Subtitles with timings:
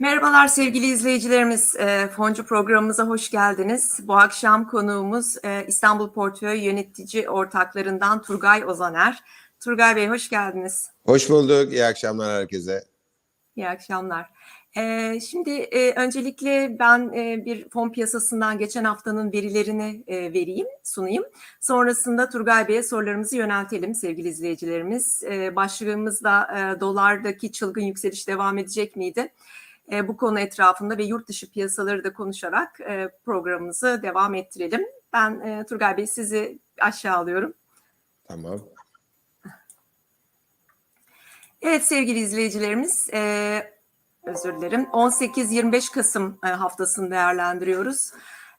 [0.00, 1.76] Merhabalar sevgili izleyicilerimiz.
[1.76, 3.98] E, Foncu programımıza hoş geldiniz.
[4.02, 9.18] Bu akşam konuğumuz e, İstanbul Portföy Yönetici Ortaklarından Turgay Ozaner.
[9.64, 10.90] Turgay Bey hoş geldiniz.
[11.06, 11.72] Hoş bulduk.
[11.72, 12.84] İyi akşamlar herkese.
[13.56, 14.30] İyi akşamlar.
[14.76, 21.24] E, şimdi e, öncelikle ben e, bir fon piyasasından geçen haftanın verilerini e, vereyim, sunayım.
[21.60, 25.22] Sonrasında Turgay Bey'e sorularımızı yöneltelim sevgili izleyicilerimiz.
[25.22, 29.32] E, başlığımızda e, dolardaki çılgın yükseliş devam edecek miydi?
[29.92, 34.86] E, bu konu etrafında ve yurt dışı piyasaları da konuşarak e, programımızı devam ettirelim.
[35.12, 37.54] Ben e, Turgay Bey sizi aşağı alıyorum.
[38.28, 38.60] Tamam.
[41.62, 43.72] Evet sevgili izleyicilerimiz, e,
[44.24, 48.12] özür dilerim 18-25 Kasım e, haftasını değerlendiriyoruz.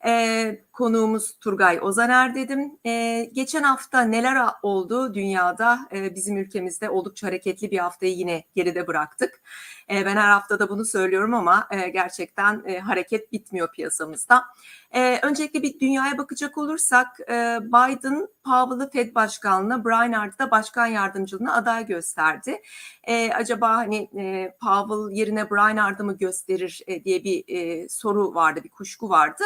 [0.05, 2.79] E, konuğumuz Turgay Ozaner dedim.
[2.85, 5.79] E, geçen hafta neler oldu dünyada?
[5.93, 9.41] E, bizim ülkemizde oldukça hareketli bir haftayı yine geride bıraktık.
[9.89, 14.45] E, ben her hafta da bunu söylüyorum ama e, gerçekten e, hareket bitmiyor piyasamızda.
[14.91, 21.55] E, öncelikle bir dünyaya bakacak olursak e, Biden Powell'ı Fed başkanlığına, Brainard'ı da başkan yardımcılığına
[21.55, 22.61] aday gösterdi.
[23.03, 28.61] E, acaba hani e, Powell yerine Brainard'ı mı gösterir e, diye bir e, soru vardı,
[28.63, 29.43] bir kuşku vardı.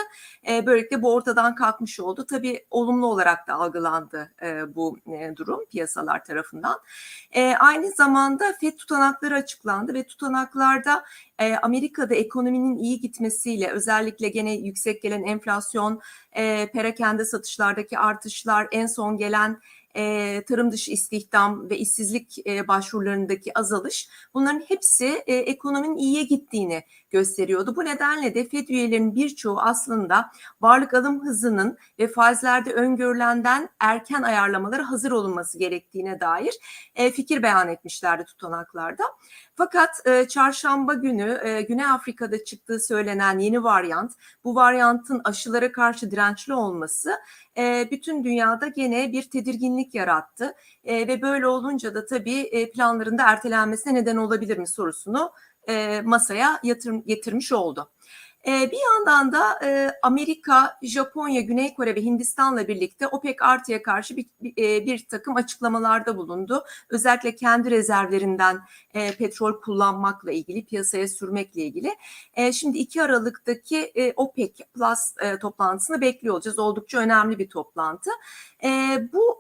[0.48, 2.26] E, böylelikle bu ortadan kalkmış oldu.
[2.26, 6.80] Tabii olumlu olarak da algılandı e, bu e, durum piyasalar tarafından.
[7.32, 11.04] E, aynı zamanda FED tutanakları açıklandı ve tutanaklarda
[11.40, 18.88] e, Amerika'da ekonominin iyi gitmesiyle özellikle gene yüksek gelen enflasyon, e, perakende satışlardaki artışlar, en
[18.88, 19.60] son gelen
[19.96, 26.84] e, tarım dışı istihdam ve işsizlik e, başvurularındaki azalış bunların hepsi e, ekonominin iyiye gittiğini
[27.12, 27.76] gösteriyordu.
[27.76, 30.32] Bu nedenle de FED üyelerinin birçoğu aslında
[30.62, 36.54] varlık alım hızının ve faizlerde öngörülenden erken ayarlamalara hazır olunması gerektiğine dair
[36.96, 39.04] e, fikir beyan etmişlerdi tutanaklarda.
[39.56, 44.12] Fakat e, çarşamba günü e, Güney Afrika'da çıktığı söylenen yeni varyant,
[44.44, 47.12] bu varyantın aşılara karşı dirençli olması
[47.58, 50.54] e, bütün dünyada gene bir tedirginlik yarattı.
[50.84, 55.32] E, ve böyle olunca da tabii e, planlarında ertelenmesine neden olabilir mi sorusunu
[55.70, 57.92] e, masaya yatır, getirmiş oldu.
[58.48, 64.18] E, bir yandan da e, Amerika, Japonya, Güney Kore ve Hindistan'la birlikte OPEC artıya karşı
[64.18, 66.66] bir, bir, e, takım açıklamalarda bulundu.
[66.90, 68.60] Özellikle kendi rezervlerinden
[68.94, 71.90] e, petrol kullanmakla ilgili, piyasaya sürmekle ilgili.
[72.54, 75.00] Şimdi 2 Aralık'taki OPEC Plus
[75.42, 76.60] toplantısını bekliyor olacağız.
[76.60, 78.10] Oldukça önemli bir toplantı.
[79.14, 79.40] Bu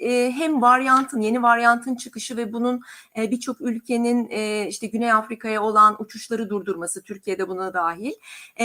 [0.00, 2.80] hem varyantın yeni varyantın çıkışı ve bunun
[3.16, 4.28] birçok ülkenin
[4.66, 8.12] işte Güney Afrika'ya olan uçuşları durdurması Türkiye'de buna dahil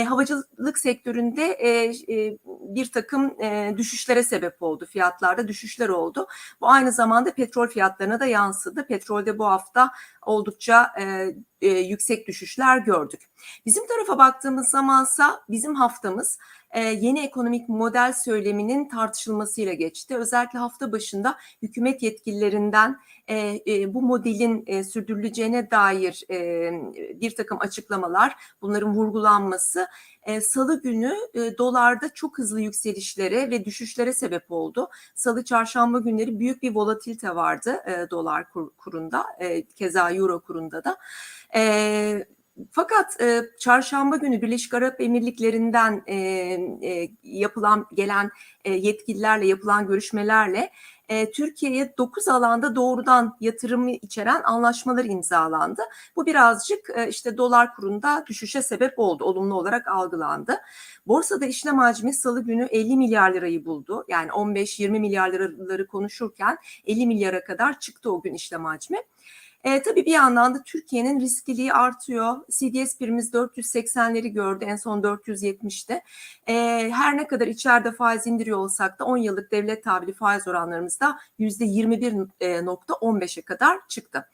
[0.06, 1.58] havacılık sektöründe
[2.46, 3.34] bir takım
[3.76, 6.26] düşüşlere sebep oldu fiyatlarda düşüşler oldu.
[6.60, 8.86] Bu aynı zamanda petrol fiyatlarına da yansıdı.
[8.86, 9.90] Petrolde bu hafta
[10.28, 10.92] oldukça
[11.60, 13.20] yüksek düşüşler gördük.
[13.66, 16.38] Bizim tarafa baktığımız zamansa bizim haftamız
[16.70, 20.16] e, yeni ekonomik model söyleminin tartışılmasıyla geçti.
[20.16, 26.70] Özellikle hafta başında hükümet yetkililerinden e, e, bu modelin e, sürdürüleceğine dair e,
[27.20, 29.86] bir takım açıklamalar, bunların vurgulanması
[30.28, 34.88] e, Salı günü e, dolarda çok hızlı yükselişlere ve düşüşlere sebep oldu.
[35.14, 40.84] Salı çarşamba günleri büyük bir volatilite vardı e, dolar kur, kurunda, e, keza euro kurunda
[40.84, 40.96] da.
[42.72, 48.30] Fakat e, çarşamba günü Birleşik Arap Emirlikleri'nden e, e, yapılan gelen
[48.64, 50.70] e, yetkililerle yapılan görüşmelerle
[51.08, 55.82] e, Türkiye'ye 9 alanda doğrudan yatırımı içeren anlaşmalar imzalandı.
[56.16, 60.56] Bu birazcık e, işte dolar kurunda düşüşe sebep oldu, olumlu olarak algılandı.
[61.06, 64.04] Borsada işlem hacmi salı günü 50 milyar lirayı buldu.
[64.08, 68.98] Yani 15-20 milyar liraları konuşurken 50 milyara kadar çıktı o gün işlem hacmi.
[69.68, 72.36] E, tabii bir yandan da Türkiye'nin riskliliği artıyor.
[72.50, 74.64] CDS birimiz 480'leri gördü.
[74.64, 76.02] En son 470'te.
[76.46, 76.54] E,
[76.92, 81.18] her ne kadar içeride faiz indiriyor olsak da 10 yıllık devlet tabiri faiz oranlarımız da
[81.38, 84.28] %21.15'e kadar çıktı.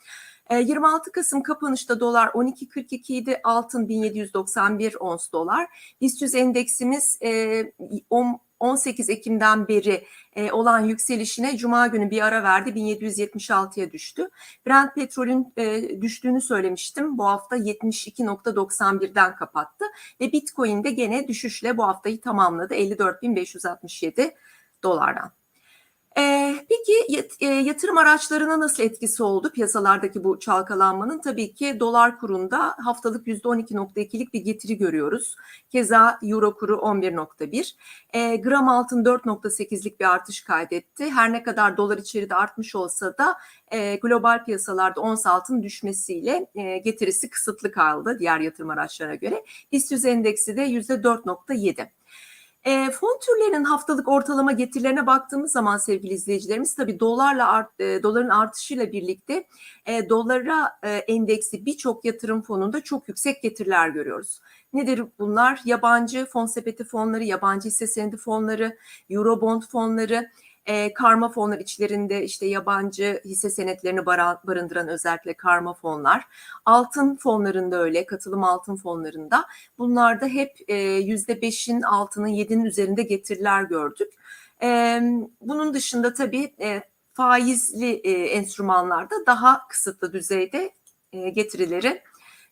[0.51, 5.67] 26 Kasım kapanışta dolar 12.42 idi, altın 1791 ons dolar.
[6.01, 7.19] BIST endeksimiz
[8.11, 10.07] 10 18 Ekim'den beri
[10.37, 14.29] e, olan yükselişine Cuma günü bir ara verdi 1776'ya düştü.
[14.67, 17.19] Brent petrolün e, düştüğünü söylemiştim.
[17.19, 19.85] Bu hafta 72.91'den kapattı
[20.21, 24.35] ve Bitcoin de gene düşüşle bu haftayı tamamladı 54.567
[24.83, 25.44] dolardan.
[26.69, 31.19] Peki yat- yatırım araçlarına nasıl etkisi oldu piyasalardaki bu çalkalanmanın?
[31.21, 35.37] Tabii ki dolar kurunda haftalık %12.2'lik bir getiri görüyoruz.
[35.71, 37.77] Keza euro kuru 11.1.
[38.13, 41.11] E, gram altın 4.8'lik bir artış kaydetti.
[41.11, 43.37] Her ne kadar dolar içeride artmış olsa da
[44.03, 46.47] global piyasalarda ons altın düşmesiyle
[46.85, 49.45] getirisi kısıtlı kaldı diğer yatırım araçlarına göre.
[49.73, 51.91] BIST 100 endeksi de %4.7.
[52.65, 58.29] E, fon türlerinin haftalık ortalama getirilerine baktığımız zaman sevgili izleyicilerimiz tabii dolarla art, e, doların
[58.29, 59.47] artışıyla birlikte
[59.87, 64.41] e, dolara e, endeksi birçok yatırım fonunda çok yüksek getiriler görüyoruz.
[64.73, 65.61] Nedir bunlar?
[65.65, 68.77] Yabancı fon sepeti fonları, yabancı hisse senedi fonları,
[69.11, 70.31] Eurobond fonları,
[70.67, 76.25] e, karma fonlar içlerinde işte yabancı hisse senetlerini barındıran özellikle karma fonlar,
[76.65, 79.45] altın fonlarında öyle, katılım altın fonlarında
[79.79, 84.13] bunlarda hep e, yüzde beşin altının yedinin üzerinde getiriler gördük.
[84.63, 85.01] E,
[85.41, 86.83] bunun dışında tabii e,
[87.13, 90.71] faizli e, enstrümanlarda daha kısıtlı düzeyde
[91.13, 92.03] e, getirileri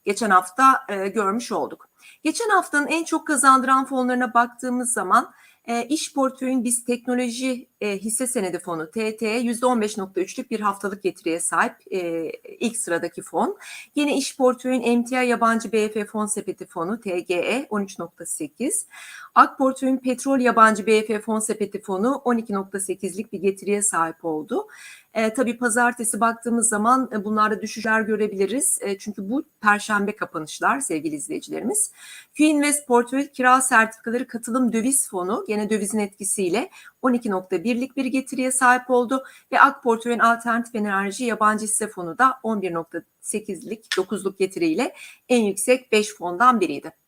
[0.04, 1.88] geçen hafta e, görmüş olduk.
[2.24, 5.32] Geçen haftanın en çok kazandıran fonlarına baktığımız zaman
[5.68, 11.72] e, iş portföyün biz teknoloji e, hisse senedi fonu TT'ye %15.3'lük bir haftalık getiriye sahip
[11.90, 13.58] e, ilk sıradaki fon.
[13.94, 18.86] Yine iş portföyün emtia yabancı BF fon sepeti fonu TGE 13.8.
[19.34, 24.66] Ak portföyün petrol yabancı BF fon sepeti fonu 12.8'lik bir getiriye sahip oldu.
[25.14, 28.78] E, tabii pazartesi baktığımız zaman e, bunlarda düşüşler görebiliriz.
[28.82, 31.92] E, çünkü bu perşembe kapanışlar sevgili izleyicilerimiz.
[32.34, 36.70] Q-Invest portföy kira sertifikaları katılım döviz fonu gene dövizin etkisiyle
[37.02, 43.84] 12.1'lik bir getiriye sahip oldu ve Ak portföyün alternatif enerji yabancı hisse fonu da 11.8'lik
[43.84, 44.94] 9'luk getiriyle
[45.28, 47.01] en yüksek 5 fondan biriydi.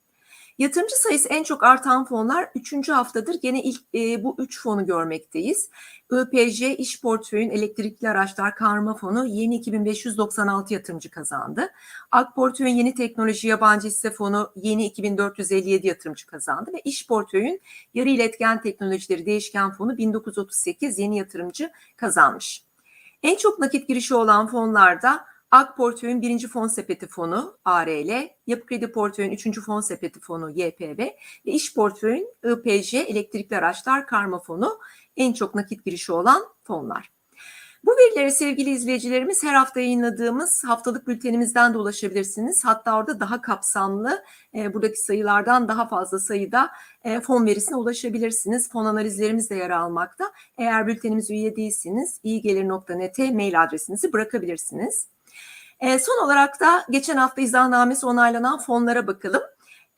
[0.59, 2.89] Yatırımcı sayısı en çok artan fonlar 3.
[2.89, 5.71] haftadır gene ilk e, bu 3 fonu görmekteyiz.
[6.13, 11.71] IPJ İş Portföyün Elektrikli Araçlar Karma Fonu yeni 2596 yatırımcı kazandı.
[12.11, 17.61] Ak Portföyün Yeni Teknoloji Yabancı Hisse Fonu yeni 2457 yatırımcı kazandı ve İş Portföyün
[17.95, 22.65] Yarı İletken Teknolojileri Değişken Fonu 1938 yeni yatırımcı kazanmış.
[23.23, 25.25] En çok nakit girişi olan fonlarda
[25.55, 30.99] Ak Portföy'ün birinci fon sepeti fonu ARL, Yapı Kredi Portföy'ün üçüncü fon sepeti fonu YPV
[30.99, 34.79] ve İş Portföy'ün IPJ Elektrikli Araçlar Karma Fonu
[35.17, 37.11] en çok nakit girişi olan fonlar.
[37.85, 42.65] Bu verilere sevgili izleyicilerimiz her hafta yayınladığımız haftalık bültenimizden de ulaşabilirsiniz.
[42.65, 44.25] Hatta orada daha kapsamlı
[44.55, 46.71] e, buradaki sayılardan daha fazla sayıda
[47.05, 48.71] e, fon verisine ulaşabilirsiniz.
[48.71, 50.33] Fon analizlerimiz de yer almakta.
[50.59, 55.14] Eğer bültenimize üye değilseniz iyigelir.net'e mail adresinizi bırakabilirsiniz.
[55.85, 59.43] E, son olarak da geçen hafta izahnamesi onaylanan fonlara bakalım.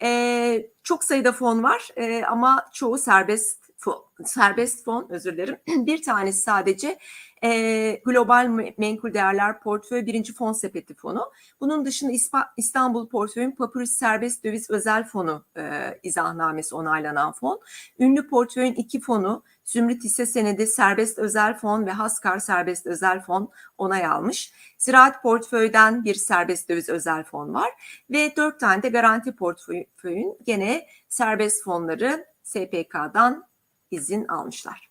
[0.02, 5.58] E, çok sayıda fon var e, ama çoğu serbest fon, serbest fon özür dilerim.
[5.86, 6.98] Bir tanesi sadece
[7.44, 11.32] e, Global Menkul Değerler Portföy birinci fon sepeti fonu.
[11.60, 17.60] Bunun dışında İspa, İstanbul Portföy'ün Papyrus Serbest Döviz Özel Fonu e, izahnamesi onaylanan fon.
[17.98, 23.50] Ünlü Portföy'ün iki fonu Zümrüt Hisse Senedi Serbest Özel Fon ve Haskar Serbest Özel Fon
[23.78, 24.52] onay almış.
[24.78, 27.70] Ziraat Portföy'den bir serbest döviz özel fon var
[28.10, 33.44] ve dört tane de garanti portföyün gene serbest fonları SPK'dan
[33.90, 34.86] izin almışlar.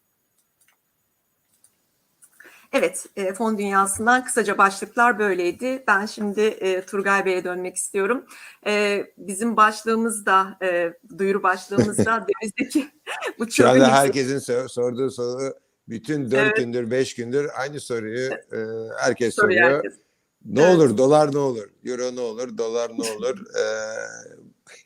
[2.77, 5.84] Evet, e, fon dünyasından kısaca başlıklar böyleydi.
[5.88, 8.25] Ben şimdi e, Turgay Bey'e dönmek istiyorum.
[8.67, 12.88] E, bizim başlığımız da, e, duyuru başlığımız da dövizdeki
[13.39, 15.53] bu Şu anda herkesin sor- sorduğu soru
[15.89, 16.58] bütün dört Evet.
[16.58, 18.58] gündür, beş gündür aynı soruyu e,
[19.00, 19.75] herkes soruyu soruyor.
[19.75, 19.94] herkes.
[20.46, 20.75] Ne Evet.
[20.75, 23.38] olur, dolar ne olur, euro ne olur, dolar ne olur?
[23.39, 23.63] E,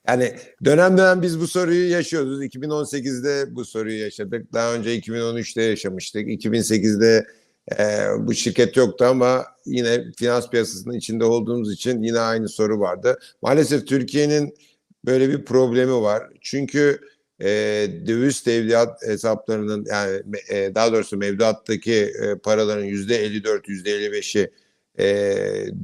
[0.08, 2.44] yani dönem dönem biz bu soruyu yaşıyoruz.
[2.44, 4.54] 2018'de bu soruyu yaşadık.
[4.54, 6.28] Daha önce 2013'te yaşamıştık.
[6.28, 7.28] 2008'de
[7.80, 13.20] e, bu şirket yoktu ama yine finans piyasasının içinde olduğumuz için yine aynı soru vardı.
[13.42, 14.56] Maalesef Türkiye'nin
[15.06, 16.24] böyle bir problemi var.
[16.42, 17.00] Çünkü
[17.42, 17.48] e,
[18.08, 24.52] döviz tevdiat hesaplarının yani e, daha doğrusu mevduattaki e, paraların yüzde 54 yüzde 55'i
[25.00, 25.08] e,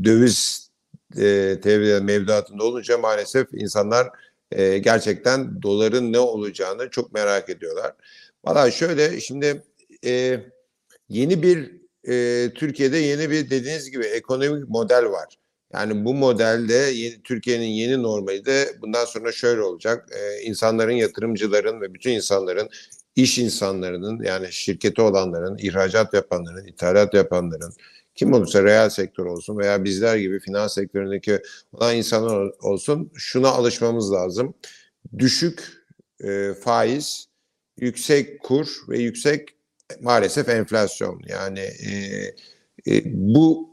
[0.03, 0.69] döviz
[1.17, 4.07] e, tevdiat mevduatında olunca maalesef insanlar
[4.51, 7.93] e, gerçekten doların ne olacağını çok merak ediyorlar.
[8.45, 9.63] Valla şöyle şimdi
[10.05, 10.39] e,
[11.09, 11.71] yeni bir
[12.07, 15.37] e, Türkiye'de yeni bir dediğiniz gibi ekonomik model var.
[15.73, 20.09] Yani bu modelde yeni, Türkiye'nin yeni normali de bundan sonra şöyle olacak.
[20.11, 22.69] Ee, insanların, yatırımcıların ve bütün insanların,
[23.15, 27.73] iş insanlarının yani şirketi olanların, ihracat yapanların, ithalat yapanların,
[28.15, 31.39] kim olursa reel sektör olsun veya bizler gibi finans sektöründeki
[31.73, 34.53] olan insanlar ol- olsun şuna alışmamız lazım.
[35.17, 35.63] Düşük
[36.23, 37.27] e, faiz,
[37.79, 39.54] yüksek kur ve yüksek
[40.01, 41.21] maalesef enflasyon.
[41.27, 41.91] Yani e,
[42.87, 43.69] e, bu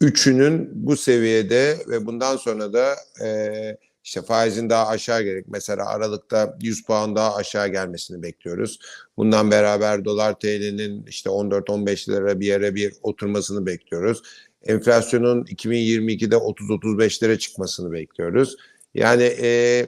[0.00, 5.44] üçünün bu seviyede ve bundan sonra da e, işte faizin daha aşağı gerek.
[5.48, 8.78] Mesela Aralık'ta 100 puan daha aşağı gelmesini bekliyoruz.
[9.16, 14.22] Bundan beraber dolar TL'nin işte 14-15 lira bir yere bir oturmasını bekliyoruz.
[14.62, 18.56] Enflasyonun 2022'de 30-35'lere çıkmasını bekliyoruz.
[18.94, 19.86] Yani e,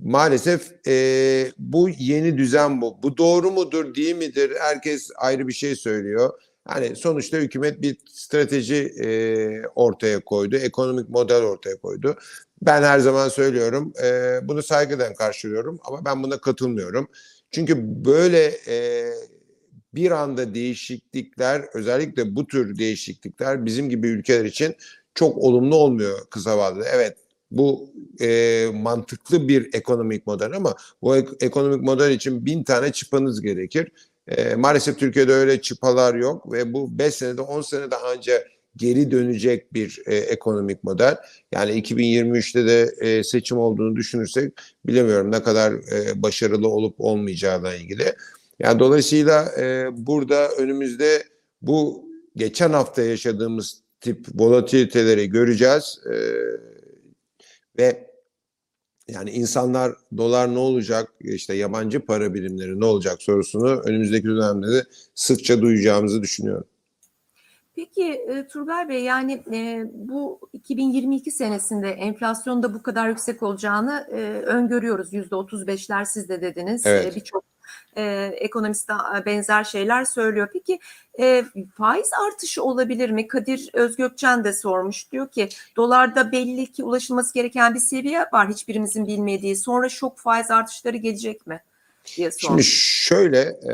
[0.00, 3.02] maalesef e, bu yeni düzen bu.
[3.02, 4.52] Bu doğru mudur değil midir?
[4.60, 6.30] Herkes ayrı bir şey söylüyor.
[6.64, 9.08] Hani sonuçta hükümet bir strateji e,
[9.74, 12.16] ortaya koydu, ekonomik model ortaya koydu.
[12.62, 17.08] Ben her zaman söylüyorum, e, bunu saygıdan karşılıyorum ama ben buna katılmıyorum.
[17.50, 19.06] Çünkü böyle e,
[19.94, 24.76] bir anda değişiklikler, özellikle bu tür değişiklikler bizim gibi ülkeler için
[25.14, 26.88] çok olumlu olmuyor kısa vadede.
[26.92, 27.16] Evet,
[27.58, 33.40] bu e, mantıklı bir ekonomik model ama bu ek- ekonomik model için bin tane çıpanız
[33.42, 33.88] gerekir.
[34.28, 38.44] E, maalesef Türkiye'de öyle çıpalar yok ve bu 5 senede 10 senede anca
[38.76, 41.16] geri dönecek bir e, ekonomik model.
[41.52, 44.52] Yani 2023'te de e, seçim olduğunu düşünürsek
[44.86, 48.14] bilemiyorum ne kadar e, başarılı olup olmayacağına ilgili.
[48.58, 51.24] Yani dolayısıyla e, burada önümüzde
[51.62, 52.04] bu
[52.36, 56.00] geçen hafta yaşadığımız tip volatiliteleri göreceğiz.
[56.12, 56.16] E,
[57.78, 58.10] ve
[59.08, 64.84] yani insanlar dolar ne olacak işte yabancı para birimleri ne olacak sorusunu önümüzdeki dönemde de
[65.14, 66.66] sıkça duyacağımızı düşünüyorum.
[67.76, 74.16] Peki e, Turgay Bey yani e, bu 2022 senesinde enflasyonda bu kadar yüksek olacağını e,
[74.42, 75.12] öngörüyoruz.
[75.12, 76.86] %35'ler siz de dediniz.
[76.86, 77.12] Evet.
[77.12, 77.43] E, Birçok
[77.96, 78.90] e, ekonomist
[79.26, 80.48] benzer şeyler söylüyor.
[80.52, 80.78] Peki
[81.20, 81.44] e,
[81.76, 83.28] faiz artışı olabilir mi?
[83.28, 85.12] Kadir Özgökçen de sormuş.
[85.12, 89.56] Diyor ki dolarda belli ki ulaşılması gereken bir seviye var hiçbirimizin bilmediği.
[89.56, 91.60] Sonra şok faiz artışları gelecek mi?
[92.16, 93.06] diye Şimdi sormuş.
[93.08, 93.72] şöyle e,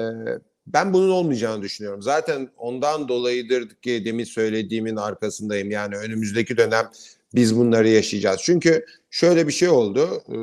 [0.67, 2.03] ben bunun olmayacağını düşünüyorum.
[2.03, 5.71] Zaten ondan dolayıdır ki demin söylediğimin arkasındayım.
[5.71, 6.91] Yani önümüzdeki dönem
[7.35, 8.41] biz bunları yaşayacağız.
[8.43, 10.23] Çünkü şöyle bir şey oldu.
[10.29, 10.37] E,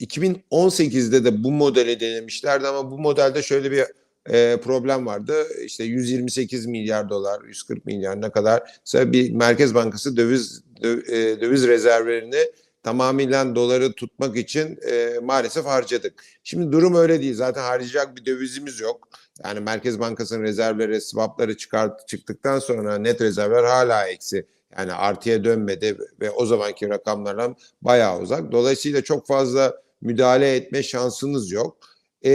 [0.00, 3.84] 2018'de de bu modeli denemişlerdi ama bu modelde şöyle bir
[4.30, 5.46] e, problem vardı.
[5.64, 11.66] İşte 128 milyar dolar, 140 milyar ne kadar bir Merkez Bankası döviz dö- e, döviz
[11.66, 12.44] rezervlerini
[12.82, 16.24] tamamıyla doları tutmak için e, maalesef harcadık.
[16.44, 17.34] Şimdi durum öyle değil.
[17.34, 19.08] Zaten harcayacak bir dövizimiz yok.
[19.44, 24.46] Yani Merkez Bankası'nın rezervleri, swapları çıkart, çıktıktan sonra net rezervler hala eksi.
[24.78, 28.52] Yani artıya dönmedi ve o zamanki rakamlardan bayağı uzak.
[28.52, 31.78] Dolayısıyla çok fazla müdahale etme şansınız yok.
[32.22, 32.30] E,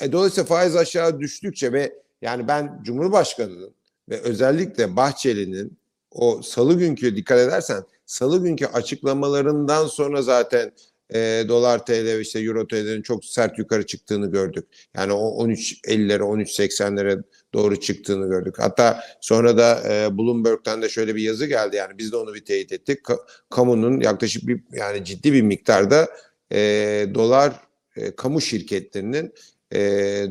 [0.00, 1.92] e, dolayısıyla faiz aşağı düştükçe ve
[2.22, 3.74] yani ben Cumhurbaşkanı'nın
[4.08, 5.78] ve özellikle Bahçeli'nin
[6.10, 10.72] o salı günkü dikkat edersen salı günkü açıklamalarından sonra zaten
[11.14, 14.66] e, dolar TL ve işte euro TL'lerin çok sert yukarı çıktığını gördük.
[14.94, 17.22] Yani o 13.50'lere 13.80'lere
[17.54, 18.54] doğru çıktığını gördük.
[18.58, 22.44] Hatta sonra da e, Bloomberg'ten de şöyle bir yazı geldi yani biz de onu bir
[22.44, 22.98] teyit ettik.
[23.04, 26.08] Ka- kamunun yaklaşık bir yani ciddi bir miktarda
[26.52, 27.60] e, dolar
[27.96, 29.32] e, kamu şirketlerinin
[29.72, 29.80] e,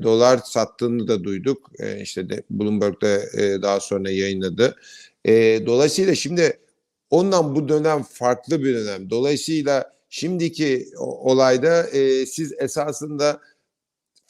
[0.04, 1.72] dolar sattığını da duyduk.
[1.80, 4.76] E, işte de Bloomberg'de e, daha sonra yayınladı.
[5.26, 6.60] E, dolayısıyla şimdi
[7.10, 9.10] ondan bu dönem farklı bir dönem.
[9.10, 13.42] Dolayısıyla şimdiki olayda e, siz esasında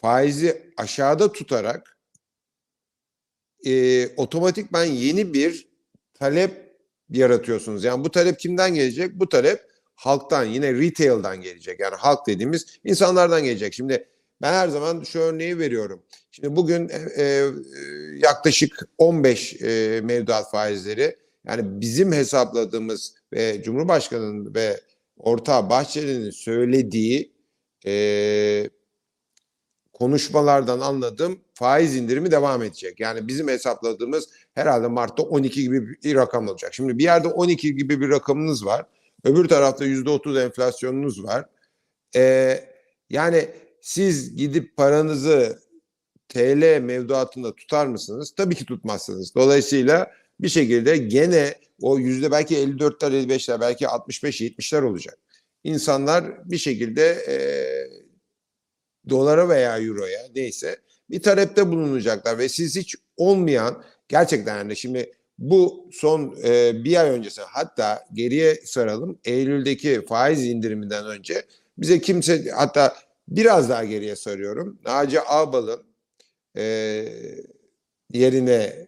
[0.02, 1.98] faizi aşağıda tutarak
[3.66, 5.68] e, otomatikman yeni bir
[6.14, 6.52] talep
[7.10, 7.84] yaratıyorsunuz.
[7.84, 9.20] Yani bu talep kimden gelecek?
[9.20, 9.69] Bu talep
[10.00, 11.80] halktan yine retail'dan gelecek.
[11.80, 13.74] Yani halk dediğimiz insanlardan gelecek.
[13.74, 14.08] Şimdi
[14.42, 16.04] ben her zaman şu örneği veriyorum.
[16.32, 17.50] Şimdi bugün e, e,
[18.16, 21.16] yaklaşık 15 e, mevduat faizleri
[21.48, 24.80] yani bizim hesapladığımız ve Cumhurbaşkanı'nın ve
[25.18, 27.34] ortağı Bahçeli'nin söylediği
[27.86, 28.70] e,
[29.94, 33.00] konuşmalardan anladığım faiz indirimi devam edecek.
[33.00, 36.74] Yani bizim hesapladığımız herhalde Mart'ta 12 gibi bir rakam olacak.
[36.74, 38.86] Şimdi bir yerde 12 gibi bir rakamınız var.
[39.24, 41.46] Öbür tarafta %30 enflasyonunuz var.
[42.16, 42.64] Ee,
[43.10, 43.50] yani
[43.82, 45.60] siz gidip paranızı
[46.30, 48.34] TL mevduatında tutar mısınız?
[48.38, 49.36] Tabii ki tutmazsınız.
[49.36, 55.18] Dolayısıyla bir şekilde gene o yüzde belki 54'ler 55'ler belki 65-70'ler olacak.
[55.64, 57.36] İnsanlar bir şekilde e,
[59.10, 60.78] dolara veya euroya neyse
[61.10, 67.10] bir talepte bulunacaklar ve siz hiç olmayan gerçekten yani şimdi bu son e, bir ay
[67.10, 71.44] öncesi hatta geriye saralım Eylül'deki faiz indiriminden önce
[71.78, 72.96] bize kimse hatta
[73.28, 75.84] biraz daha geriye sarıyorum Naci Ağbal'ın
[76.58, 76.64] e,
[78.14, 78.88] yerine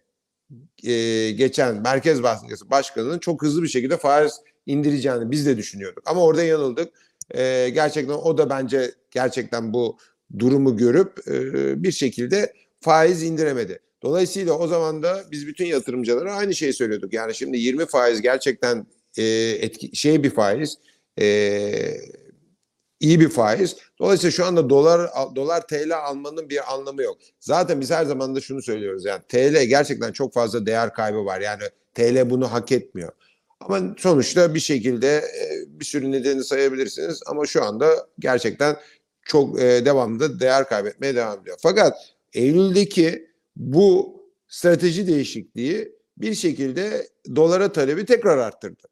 [0.84, 4.32] e, geçen Merkez Bankası Başkanı'nın çok hızlı bir şekilde faiz
[4.66, 6.02] indireceğini biz de düşünüyorduk.
[6.06, 6.92] Ama orada yanıldık.
[7.30, 9.98] E, gerçekten o da bence gerçekten bu
[10.38, 13.78] durumu görüp e, bir şekilde faiz indiremedi.
[14.02, 17.12] Dolayısıyla o zaman da biz bütün yatırımcılara aynı şeyi söylüyorduk.
[17.12, 18.86] Yani şimdi 20 faiz gerçekten
[19.18, 19.24] e,
[19.60, 20.78] etki, şey bir faiz,
[21.20, 22.00] e,
[23.00, 23.76] iyi bir faiz.
[23.98, 27.18] Dolayısıyla şu anda dolar dolar TL almanın bir anlamı yok.
[27.40, 29.04] Zaten biz her zaman da şunu söylüyoruz.
[29.04, 31.40] Yani TL gerçekten çok fazla değer kaybı var.
[31.40, 31.62] Yani
[31.94, 33.12] TL bunu hak etmiyor.
[33.60, 38.76] Ama sonuçta bir şekilde e, bir sürü nedeni sayabilirsiniz ama şu anda gerçekten
[39.24, 41.56] çok e, devamlı değer kaybetmeye devam ediyor.
[41.62, 41.96] Fakat
[42.32, 44.16] Eylül'deki bu
[44.48, 48.82] strateji değişikliği bir şekilde dolara talebi tekrar arttırdı.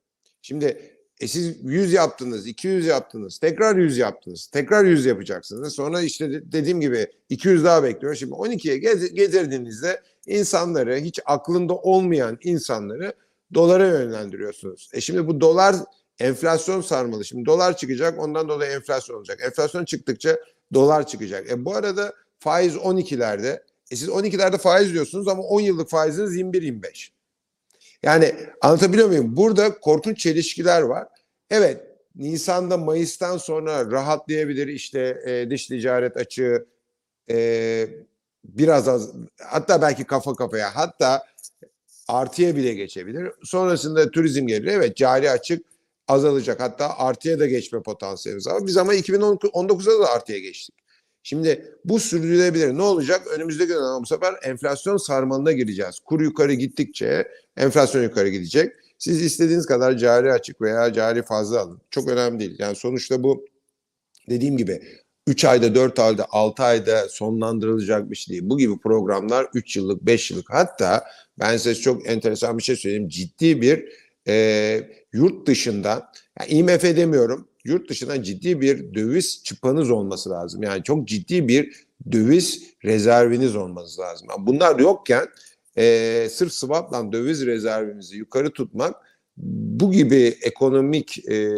[0.42, 0.80] Şimdi
[1.20, 5.74] e siz 100 yaptınız, 200 yaptınız, tekrar 100 yaptınız, tekrar 100 yapacaksınız.
[5.74, 8.14] Sonra işte de- dediğim gibi 200 daha bekliyor.
[8.14, 13.12] Şimdi 12'ye gez- getirdiğinizde insanları, hiç aklında olmayan insanları
[13.54, 14.90] dolara yönlendiriyorsunuz.
[14.92, 15.76] E şimdi bu dolar
[16.18, 17.24] enflasyon sarmalı.
[17.24, 19.40] Şimdi dolar çıkacak, ondan dolayı enflasyon olacak.
[19.42, 20.38] Enflasyon çıktıkça
[20.74, 21.50] dolar çıkacak.
[21.50, 23.62] E bu arada faiz 12'lerde.
[23.90, 27.08] E siz 12'lerde faiz diyorsunuz ama 10 yıllık faiziniz 21-25.
[28.02, 29.36] Yani anlatabiliyor muyum?
[29.36, 31.08] Burada korkunç çelişkiler var.
[31.50, 31.80] Evet,
[32.16, 36.66] Nisan'da Mayıs'tan sonra rahatlayabilir işte e, dış ticaret açığı
[37.30, 37.88] e,
[38.44, 41.22] biraz az hatta belki kafa kafaya hatta
[42.08, 43.32] artıya bile geçebilir.
[43.44, 44.66] Sonrasında turizm gelir.
[44.66, 45.66] Evet cari açık
[46.08, 46.60] azalacak.
[46.60, 48.66] Hatta artıya da geçme potansiyelimiz var.
[48.66, 50.74] Biz ama 2019'da da artıya geçtik.
[51.22, 52.78] Şimdi bu sürdürülebilir.
[52.78, 53.26] Ne olacak?
[53.26, 55.98] Önümüzdeki dönem bu sefer enflasyon sarmalına gireceğiz.
[56.04, 58.72] Kur yukarı gittikçe enflasyon yukarı gidecek.
[58.98, 61.80] Siz istediğiniz kadar cari açık veya cari fazla alın.
[61.90, 62.56] Çok önemli değil.
[62.58, 63.44] Yani sonuçta bu
[64.30, 64.82] dediğim gibi
[65.26, 68.50] 3 ayda, 4 ayda, 6 ayda sonlandırılacak bir şey değil.
[68.50, 71.04] Bu gibi programlar 3 yıllık, 5 yıllık hatta
[71.38, 73.08] ben size çok enteresan bir şey söyleyeyim.
[73.08, 73.88] Ciddi bir
[74.28, 76.04] e, yurt dışından,
[76.40, 80.62] yani IMF demiyorum, yurt dışından ciddi bir döviz çıpanız olması lazım.
[80.62, 84.28] Yani çok ciddi bir döviz rezerviniz olması lazım.
[84.38, 85.26] Bunlar yokken
[85.76, 88.94] e, sırf swap'la döviz rezervimizi yukarı tutmak
[89.36, 91.50] bu gibi ekonomik e,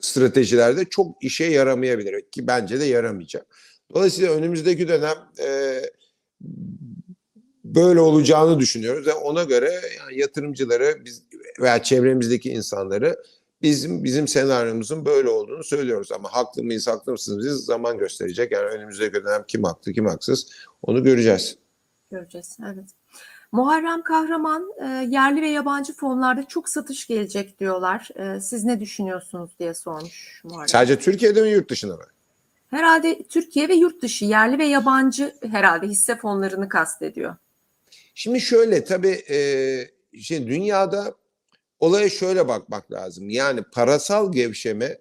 [0.00, 3.46] stratejilerde çok işe yaramayabilir ki bence de yaramayacak.
[3.94, 5.80] Dolayısıyla önümüzdeki dönem e,
[7.64, 11.22] böyle olacağını düşünüyoruz ve ona göre yani yatırımcıları biz
[11.60, 13.16] veya çevremizdeki insanları
[13.62, 18.64] bizim bizim senaryomuzun böyle olduğunu söylüyoruz ama haklı mıyız haklı mısınız biz zaman gösterecek yani
[18.64, 20.46] önümüzdeki dönem kim haklı kim haksız
[20.82, 21.58] onu göreceğiz.
[22.10, 22.88] Göreceğiz, evet.
[23.52, 28.08] Muharrem Kahraman, e, yerli ve yabancı fonlarda çok satış gelecek diyorlar.
[28.16, 30.68] E, siz ne düşünüyorsunuz diye sormuş Muharrem.
[30.68, 32.04] Sadece Türkiye'de mi yurt dışında mı?
[32.70, 37.36] Herhalde Türkiye ve yurt dışı, yerli ve yabancı herhalde hisse fonlarını kastediyor.
[38.14, 39.38] Şimdi şöyle tabii e,
[40.20, 41.14] şey dünyada
[41.80, 43.30] olaya şöyle bakmak lazım.
[43.30, 44.98] Yani parasal gevşeme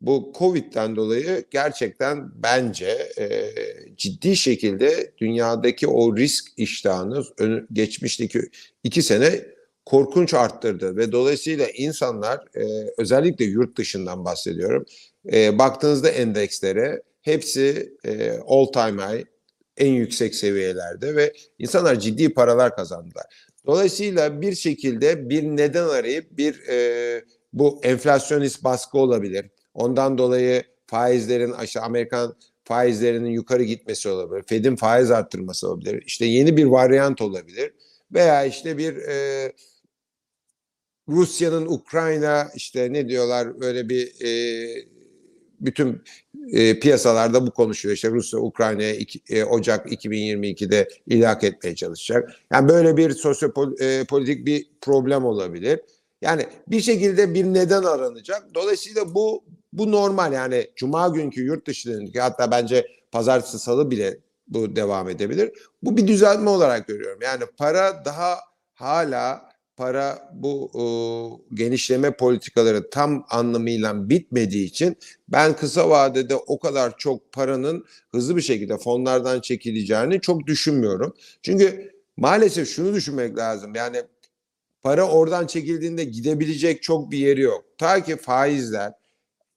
[0.00, 3.52] bu Covid'den dolayı gerçekten bence e,
[3.96, 7.24] ciddi şekilde dünyadaki o risk iştahını
[7.72, 8.40] geçmişteki
[8.84, 9.44] iki sene
[9.86, 12.64] korkunç arttırdı ve dolayısıyla insanlar e,
[12.98, 14.84] özellikle yurt dışından bahsediyorum.
[15.32, 19.24] E, baktığınızda endekslere hepsi e, all time high
[19.76, 23.24] en yüksek seviyelerde ve insanlar ciddi paralar kazandılar.
[23.66, 29.46] Dolayısıyla bir şekilde bir neden arayıp bir e, bu enflasyonist baskı olabilir.
[29.74, 34.44] Ondan dolayı faizlerin aşağı Amerikan faizlerinin yukarı gitmesi olabilir.
[34.46, 36.02] Fed'in faiz arttırması olabilir.
[36.06, 37.72] İşte yeni bir varyant olabilir.
[38.12, 39.52] Veya işte bir e,
[41.08, 44.30] Rusya'nın Ukrayna işte ne diyorlar böyle bir e,
[45.60, 46.02] bütün
[46.52, 47.94] e, piyasalarda bu konuşuyor.
[47.94, 48.94] İşte Rusya Ukrayna'ya
[49.28, 52.30] e, Ocak 2022'de ilhak etmeye çalışacak.
[52.52, 55.80] Yani böyle bir sosyopolitik bir problem olabilir.
[56.22, 58.54] Yani bir şekilde bir neden aranacak.
[58.54, 64.76] Dolayısıyla bu bu normal yani cuma günkü yurt dışındaki hatta bence pazartesi salı bile bu
[64.76, 65.52] devam edebilir.
[65.82, 67.18] Bu bir düzeltme olarak görüyorum.
[67.22, 68.38] Yani para daha
[68.74, 70.84] hala para bu e,
[71.54, 74.96] genişleme politikaları tam anlamıyla bitmediği için
[75.28, 81.14] ben kısa vadede o kadar çok paranın hızlı bir şekilde fonlardan çekileceğini çok düşünmüyorum.
[81.42, 83.74] Çünkü maalesef şunu düşünmek lazım.
[83.74, 84.02] Yani
[84.82, 87.64] para oradan çekildiğinde gidebilecek çok bir yeri yok.
[87.78, 88.92] Ta ki faizler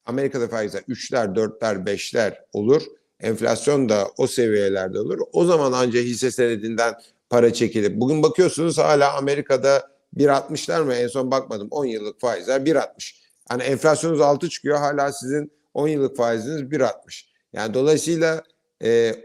[0.05, 2.81] Amerika'da faizler 3'ler, 4'ler, 5'ler olur.
[3.19, 5.19] Enflasyon da o seviyelerde olur.
[5.33, 6.93] O zaman ancak hisse senedinden
[7.29, 7.99] para çekilir.
[7.99, 10.93] Bugün bakıyorsunuz hala Amerika'da 1.60'lar mı?
[10.93, 11.67] En son bakmadım.
[11.71, 13.15] 10 yıllık faizler 1.60.
[13.49, 17.25] Hani enflasyonunuz 6 çıkıyor hala sizin 10 yıllık faiziniz 1.60.
[17.53, 18.43] Yani dolayısıyla
[18.83, 19.15] e,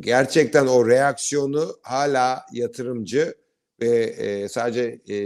[0.00, 3.34] gerçekten o reaksiyonu hala yatırımcı
[3.80, 5.16] ve e, sadece e,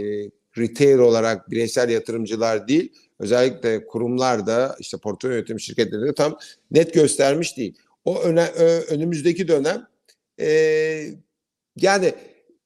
[0.57, 6.37] retail olarak bireysel yatırımcılar değil özellikle kurumlar da işte portföy yönetim şirketleri de tam
[6.71, 7.77] net göstermiş değil.
[8.05, 8.45] O öne,
[8.89, 9.87] önümüzdeki dönem
[10.39, 10.47] e,
[11.75, 12.13] yani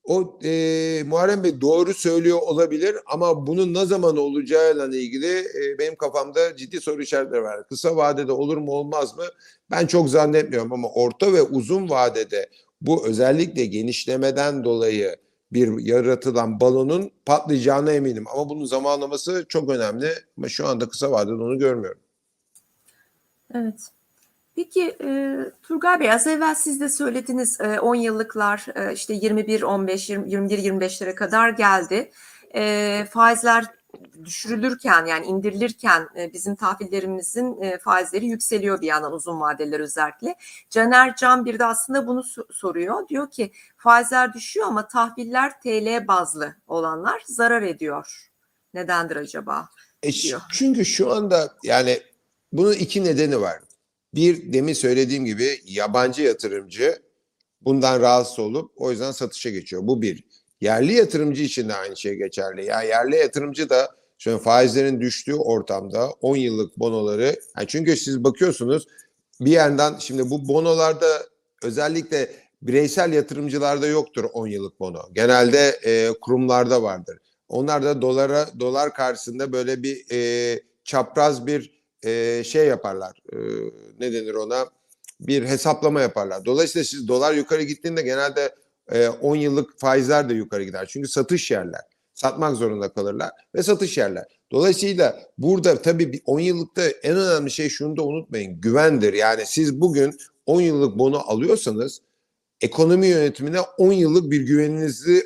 [0.09, 5.95] o e, Muharrem Bey doğru söylüyor olabilir ama bunun ne zaman olacağıyla ilgili e, benim
[5.95, 7.67] kafamda ciddi soru işaretleri var.
[7.67, 9.23] Kısa vadede olur mu olmaz mı?
[9.71, 12.49] Ben çok zannetmiyorum ama orta ve uzun vadede
[12.81, 15.15] bu özellikle genişlemeden dolayı
[15.53, 18.25] bir yaratılan balonun patlayacağına eminim.
[18.33, 20.09] Ama bunun zamanlaması çok önemli.
[20.37, 22.01] Ama şu anda kısa vadede onu görmüyorum.
[23.53, 23.91] Evet.
[24.59, 29.61] Peki e, Turgay Bey az evvel siz de söylediniz e, 10 yıllıklar e, işte 21,
[29.61, 32.11] 15, 20, 21, 25'lere kadar geldi.
[32.55, 33.65] E, faizler
[34.25, 40.35] düşürülürken yani indirilirken e, bizim tahvillerimizin e, faizleri yükseliyor bir yandan uzun vadeler özellikle.
[40.69, 43.07] Caner Can bir de aslında bunu so- soruyor.
[43.09, 48.31] Diyor ki faizler düşüyor ama tahviller TL bazlı olanlar zarar ediyor.
[48.73, 49.69] Nedendir acaba?
[50.03, 50.41] E, Diyor.
[50.51, 51.99] çünkü şu anda yani
[52.53, 53.59] bunun iki nedeni var.
[54.13, 56.99] Bir demin söylediğim gibi yabancı yatırımcı
[57.61, 59.81] bundan rahatsız olup o yüzden satışa geçiyor.
[59.87, 60.23] Bu bir.
[60.61, 62.65] Yerli yatırımcı için de aynı şey geçerli.
[62.65, 68.87] Ya yerli yatırımcı da şu faizlerin düştüğü ortamda 10 yıllık bonoları yani çünkü siz bakıyorsunuz
[69.41, 71.25] bir yandan şimdi bu bonolarda
[71.63, 72.29] özellikle
[72.61, 75.13] bireysel yatırımcılarda yoktur 10 yıllık bono.
[75.13, 77.17] Genelde e, kurumlarda vardır.
[77.49, 83.17] Onlar da dolara dolar karşısında böyle bir e, çapraz bir e, şey yaparlar.
[83.33, 83.37] E,
[83.99, 84.65] ne denir ona?
[85.19, 86.45] Bir hesaplama yaparlar.
[86.45, 88.55] Dolayısıyla siz dolar yukarı gittiğinde genelde
[88.91, 90.85] e, 10 yıllık faizler de yukarı gider.
[90.89, 91.81] Çünkü satış yerler.
[92.13, 94.25] Satmak zorunda kalırlar ve satış yerler.
[94.51, 98.61] Dolayısıyla burada tabii bir 10 yıllıkta en önemli şey şunu da unutmayın.
[98.61, 99.13] Güvendir.
[99.13, 102.01] Yani siz bugün 10 yıllık bono alıyorsanız
[102.61, 105.25] ekonomi yönetimine 10 yıllık bir güveninizi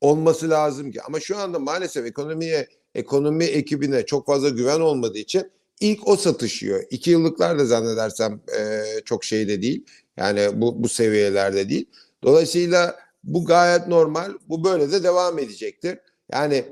[0.00, 1.02] olması lazım ki.
[1.02, 6.84] Ama şu anda maalesef ekonomiye, ekonomi ekibine çok fazla güven olmadığı için ilk o satışıyor.
[6.90, 9.84] İki yıllıklar da zannedersem e, çok şeyde değil.
[10.16, 11.86] Yani bu, bu seviyelerde değil.
[12.22, 14.32] Dolayısıyla bu gayet normal.
[14.48, 15.98] Bu böyle de devam edecektir.
[16.32, 16.64] Yani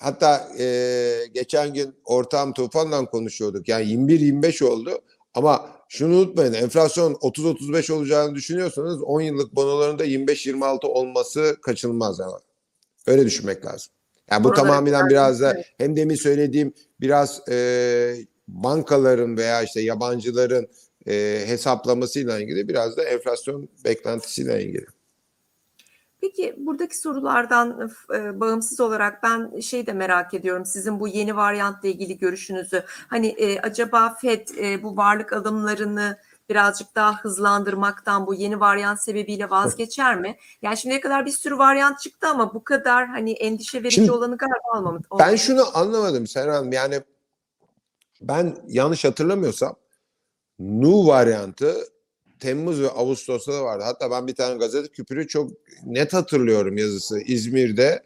[0.00, 3.68] hatta e, geçen gün ortağım Tufan'la konuşuyorduk.
[3.68, 4.90] Yani 21-25 oldu.
[5.34, 12.18] Ama şunu unutmayın enflasyon 30-35 olacağını düşünüyorsanız 10 yıllık bonolarında 25-26 olması kaçınılmaz.
[12.18, 12.32] Yani.
[13.06, 13.92] Öyle düşünmek lazım.
[14.30, 18.16] Yani bu Oralara tamamen biraz da hem demin söylediğim biraz e,
[18.48, 20.68] bankaların veya işte yabancıların
[21.06, 24.86] e, hesaplamasıyla ilgili biraz da enflasyon beklentisiyle ilgili.
[26.20, 31.88] Peki buradaki sorulardan e, bağımsız olarak ben şey de merak ediyorum sizin bu yeni varyantla
[31.88, 32.84] ilgili görüşünüzü.
[32.88, 39.50] Hani e, acaba FED e, bu varlık alımlarını birazcık daha hızlandırmaktan bu yeni varyant sebebiyle
[39.50, 40.36] vazgeçer mi?
[40.62, 44.36] Yani şimdiye kadar bir sürü varyant çıktı ama bu kadar hani endişe verici Şimdi olanı
[44.36, 45.02] galiba almamış.
[45.18, 46.70] Ben şunu anlamadım Serhan.
[46.70, 47.00] Yani
[48.20, 49.76] ben yanlış hatırlamıyorsam
[50.58, 51.74] Nu varyantı
[52.40, 53.84] Temmuz ve Ağustos'ta da vardı.
[53.86, 55.50] Hatta ben bir tane gazete küpürü çok
[55.86, 57.20] net hatırlıyorum yazısı.
[57.20, 58.02] İzmir'de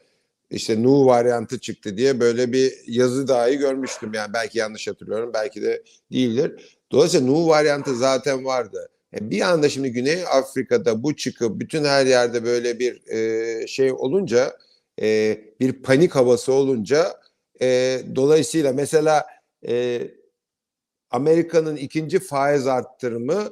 [0.50, 4.14] işte Nu varyantı çıktı diye böyle bir yazı dahi görmüştüm.
[4.14, 6.78] Yani belki yanlış hatırlıyorum, belki de değildir.
[6.92, 8.88] Dolayısıyla Nu varyantı zaten vardı.
[9.14, 13.92] E bir anda şimdi Güney Afrika'da bu çıkıp bütün her yerde böyle bir e, şey
[13.92, 14.58] olunca
[15.02, 17.20] e, bir panik havası olunca
[17.62, 19.26] e, dolayısıyla mesela
[19.68, 20.08] e,
[21.10, 23.50] Amerika'nın ikinci faiz arttırımı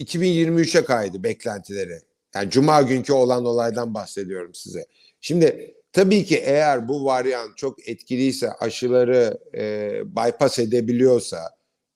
[0.00, 2.00] 2023'e kaydı beklentileri.
[2.34, 4.86] Yani cuma günkü olan olaydan bahsediyorum size.
[5.20, 11.38] Şimdi tabii ki eğer bu varyant çok etkiliyse aşıları e, bypass edebiliyorsa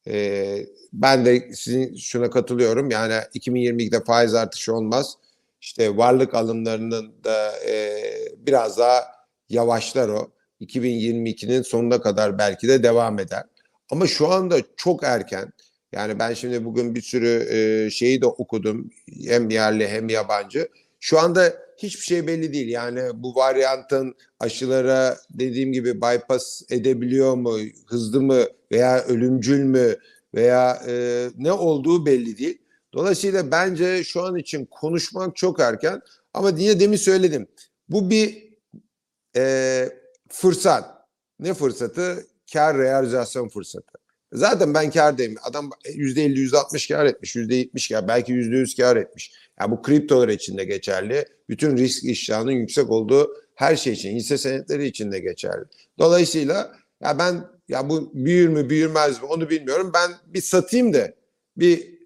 [0.06, 2.90] e, ben de sizin şuna katılıyorum.
[2.90, 5.16] Yani 2022'de faiz artışı olmaz.
[5.60, 8.02] İşte varlık alımlarının da e,
[8.36, 9.02] biraz daha
[9.48, 10.30] yavaşlar o.
[10.62, 13.44] 2022'nin sonuna kadar belki de devam eder.
[13.90, 15.52] Ama şu anda çok erken.
[15.92, 18.90] Yani ben şimdi bugün bir sürü e, şeyi de okudum.
[19.26, 20.68] Hem yerli hem yabancı.
[21.00, 22.68] Şu anda hiçbir şey belli değil.
[22.68, 29.96] Yani bu varyantın aşılara dediğim gibi bypass edebiliyor mu, hızlı mı veya ölümcül mü
[30.34, 32.58] veya e, ne olduğu belli değil.
[32.94, 36.00] Dolayısıyla bence şu an için konuşmak çok erken.
[36.34, 37.46] Ama yine demin söyledim.
[37.88, 38.48] Bu bir
[39.36, 40.01] e,
[40.32, 40.84] fırsat.
[41.40, 42.26] Ne fırsatı?
[42.52, 43.98] Kar realizasyon fırsatı.
[44.32, 45.34] Zaten ben kârdayım.
[45.42, 49.32] Adam %50, %60 kar etmiş, %70 kar, belki %100 kar etmiş.
[49.60, 51.24] Yani bu kriptolar için de geçerli.
[51.48, 55.64] Bütün risk iştahının yüksek olduğu her şey için, hisse senetleri için de geçerli.
[55.98, 59.90] Dolayısıyla ya ben ya bu büyür mü büyürmez mi onu bilmiyorum.
[59.94, 61.14] Ben bir satayım da
[61.56, 61.98] bir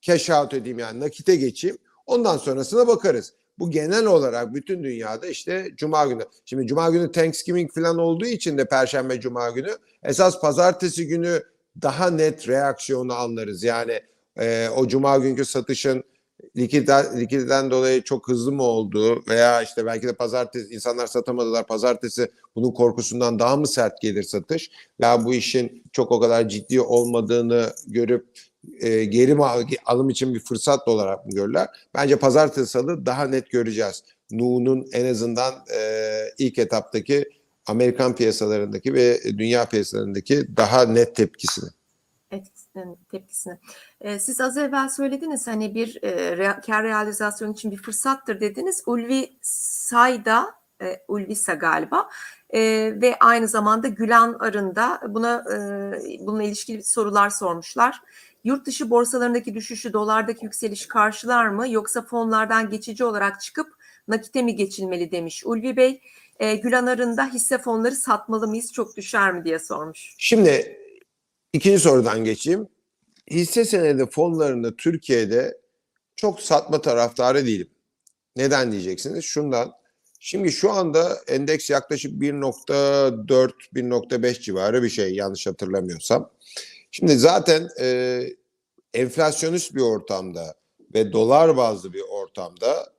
[0.00, 1.78] cash out edeyim yani nakite geçeyim.
[2.06, 3.34] Ondan sonrasına bakarız.
[3.58, 6.22] Bu genel olarak bütün dünyada işte cuma günü.
[6.44, 11.42] Şimdi cuma günü Thanksgiving falan olduğu için de perşembe cuma günü esas pazartesi günü
[11.82, 13.62] daha net reaksiyonu anlarız.
[13.62, 14.00] Yani
[14.38, 16.04] e, o cuma günkü satışın
[16.56, 22.70] likiditen dolayı çok hızlı mı oldu veya işte belki de pazartesi insanlar satamadılar pazartesi bunun
[22.70, 28.26] korkusundan daha mı sert gelir satış veya bu işin çok o kadar ciddi olmadığını görüp
[28.80, 29.36] e, geri
[29.84, 31.68] alım için bir fırsat olarak mı görürler?
[31.94, 34.04] Bence pazartesi salı daha net göreceğiz.
[34.30, 35.80] Nu'nun en azından e,
[36.38, 37.24] ilk etaptaki
[37.66, 41.70] Amerikan piyasalarındaki ve dünya piyasalarındaki daha net tepkisini.
[43.10, 43.58] tepkisini.
[44.00, 48.82] Ee, siz az evvel söylediniz hani bir e, kar realizasyonu için bir fırsattır dediniz.
[48.86, 52.08] Ulvi Sayda, e, Ulvisa galiba
[52.50, 52.60] e,
[53.00, 55.56] ve aynı zamanda Gülen Arın'da buna e,
[56.26, 58.00] bununla ilişkili sorular sormuşlar.
[58.44, 63.66] Yurt dışı borsalarındaki düşüşü dolardaki yükseliş karşılar mı yoksa fonlardan geçici olarak çıkıp
[64.08, 66.00] nakite mi geçilmeli demiş Ulvi Bey.
[66.38, 70.14] E, Gülen Arın'da hisse fonları satmalı mıyız çok düşer mi diye sormuş.
[70.18, 70.78] Şimdi
[71.52, 72.68] ikinci sorudan geçeyim.
[73.30, 75.58] Hisse senedi fonlarını Türkiye'de
[76.16, 77.68] çok satma taraftarı değilim.
[78.36, 79.24] Neden diyeceksiniz?
[79.24, 79.72] Şundan.
[80.20, 86.30] Şimdi şu anda endeks yaklaşık 1.4-1.5 civarı bir şey yanlış hatırlamıyorsam.
[86.92, 88.22] Şimdi zaten e,
[88.94, 90.54] enflasyonist bir ortamda
[90.94, 92.92] ve dolar bazlı bir ortamda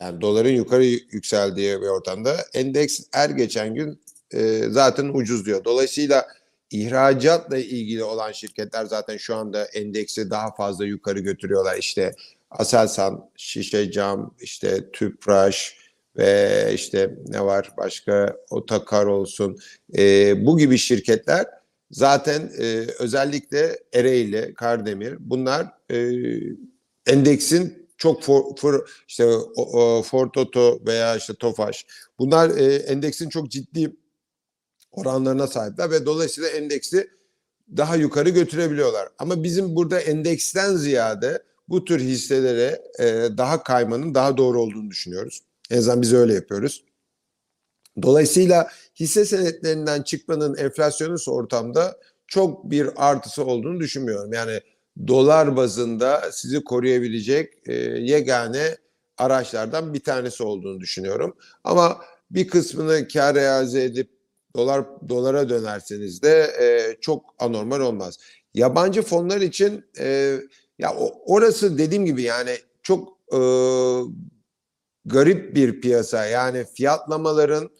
[0.00, 5.64] yani doların yukarı yükseldiği bir ortamda endeks her geçen gün e, zaten ucuzluyor.
[5.64, 6.26] Dolayısıyla
[6.70, 11.78] ihracatla ilgili olan şirketler zaten şu anda endeksi daha fazla yukarı götürüyorlar.
[11.78, 12.14] İşte
[12.50, 15.76] Aselsan, Şişe Cam, işte Tüpraş
[16.16, 19.58] ve işte ne var başka Otakar olsun.
[19.98, 21.59] E, bu gibi şirketler
[21.90, 26.10] zaten e, özellikle Ereğli, Kardemir bunlar e,
[27.06, 31.86] endeksin çok for, for, işte o, o, Ford Oto veya işte Tofaş
[32.18, 33.96] bunlar e, endeksin çok ciddi
[34.90, 37.10] oranlarına sahipler ve dolayısıyla endeksi
[37.76, 39.08] daha yukarı götürebiliyorlar.
[39.18, 43.04] Ama bizim burada endeksten ziyade bu tür hisselere e,
[43.38, 45.40] daha kaymanın daha doğru olduğunu düşünüyoruz.
[45.70, 46.84] En azından biz öyle yapıyoruz.
[48.02, 48.68] Dolayısıyla
[49.00, 54.32] hisse senetlerinden çıkmanın enflasyonist ortamda çok bir artısı olduğunu düşünmüyorum.
[54.32, 54.60] Yani
[55.08, 58.76] dolar bazında sizi koruyabilecek e, yegane
[59.18, 61.36] araçlardan bir tanesi olduğunu düşünüyorum.
[61.64, 62.00] Ama
[62.30, 64.10] bir kısmını kar realize edip
[64.56, 68.18] dolar dolara dönerseniz de e, çok anormal olmaz.
[68.54, 70.38] Yabancı fonlar için e,
[70.78, 70.94] ya
[71.26, 73.40] orası dediğim gibi yani çok e,
[75.04, 76.26] garip bir piyasa.
[76.26, 77.70] Yani fiyatlamaların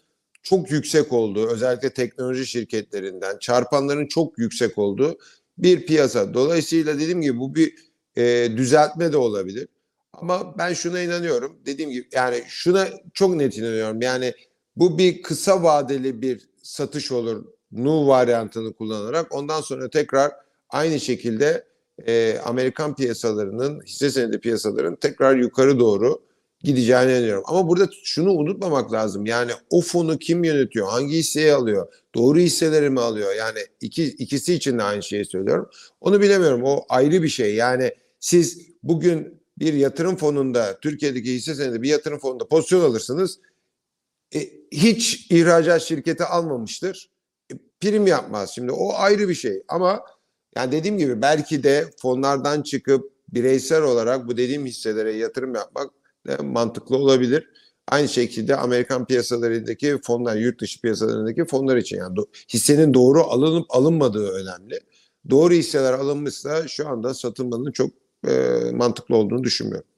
[0.42, 5.18] çok yüksek olduğu, özellikle teknoloji şirketlerinden çarpanların çok yüksek olduğu
[5.58, 6.34] bir piyasa.
[6.34, 7.74] Dolayısıyla dediğim gibi bu bir
[8.16, 9.68] e, düzeltme de olabilir.
[10.12, 11.58] Ama ben şuna inanıyorum.
[11.66, 14.02] Dediğim gibi yani şuna çok net inanıyorum.
[14.02, 14.34] Yani
[14.76, 17.44] bu bir kısa vadeli bir satış olur.
[17.72, 20.32] Nu varyantını kullanarak ondan sonra tekrar
[20.68, 21.64] aynı şekilde
[22.06, 26.22] e, Amerikan piyasalarının hisse senedi piyasaların tekrar yukarı doğru
[26.62, 27.42] gideceğine inanıyorum.
[27.46, 29.26] Ama burada şunu unutmamak lazım.
[29.26, 30.88] Yani o fonu kim yönetiyor?
[30.88, 31.94] Hangi hisseyi alıyor?
[32.14, 33.34] Doğru hisseleri mi alıyor?
[33.34, 35.70] Yani iki, ikisi için de aynı şeyi söylüyorum.
[36.00, 36.62] Onu bilemiyorum.
[36.64, 37.54] O ayrı bir şey.
[37.54, 43.38] Yani siz bugün bir yatırım fonunda, Türkiye'deki hisse senedi bir yatırım fonunda pozisyon alırsınız.
[44.34, 44.40] E,
[44.72, 47.10] hiç ihracat şirketi almamıştır.
[47.52, 48.50] E, prim yapmaz.
[48.54, 49.62] Şimdi o ayrı bir şey.
[49.68, 50.00] Ama
[50.56, 55.90] yani dediğim gibi belki de fonlardan çıkıp bireysel olarak bu dediğim hisselere yatırım yapmak
[56.26, 57.50] da mantıklı olabilir.
[57.88, 63.66] Aynı şekilde Amerikan piyasalarındaki fonlar, yurt dışı piyasalarındaki fonlar için yani do- hissenin doğru alınıp
[63.68, 64.80] alınmadığı önemli.
[65.30, 67.90] Doğru hisseler alınmışsa şu anda satılmanın çok
[68.28, 68.32] e,
[68.72, 69.89] mantıklı olduğunu düşünmüyorum.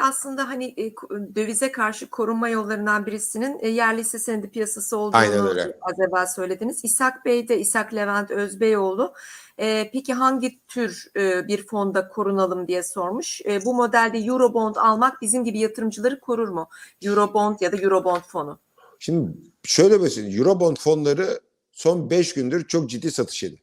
[0.00, 0.94] Aslında hani e,
[1.34, 6.84] dövize karşı korunma yollarından birisinin e, yerli hisse senedi piyasası olduğunu az evvel söylediniz.
[6.84, 9.14] İshak Bey de İshak Levent Özbeyoğlu.
[9.58, 11.10] E, peki hangi tür
[11.48, 13.40] bir fonda korunalım diye sormuş.
[13.64, 16.68] Bu modelde Eurobond almak bizim gibi yatırımcıları korur mu?
[17.02, 18.58] Eurobond ya da Eurobond fonu.
[18.98, 19.32] Şimdi
[19.64, 20.38] şöyle basit.
[20.38, 21.40] Eurobond fonları
[21.72, 23.62] son 5 gündür çok ciddi satış yedi.